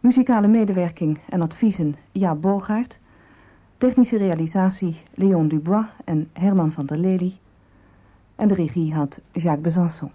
Muzikale 0.00 0.48
medewerking 0.48 1.18
en 1.28 1.42
adviezen, 1.42 1.96
Jaap 2.12 2.40
Bogaert. 2.40 2.98
Technische 3.78 4.16
realisatie, 4.16 5.02
Leon 5.14 5.48
Dubois 5.48 5.86
en 6.04 6.28
Herman 6.32 6.72
van 6.72 6.86
der 6.86 6.98
Lely. 6.98 7.38
En 8.40 8.48
de 8.48 8.54
regie 8.54 8.94
had 8.94 9.20
Jacques 9.34 9.62
Besançon. 9.62 10.10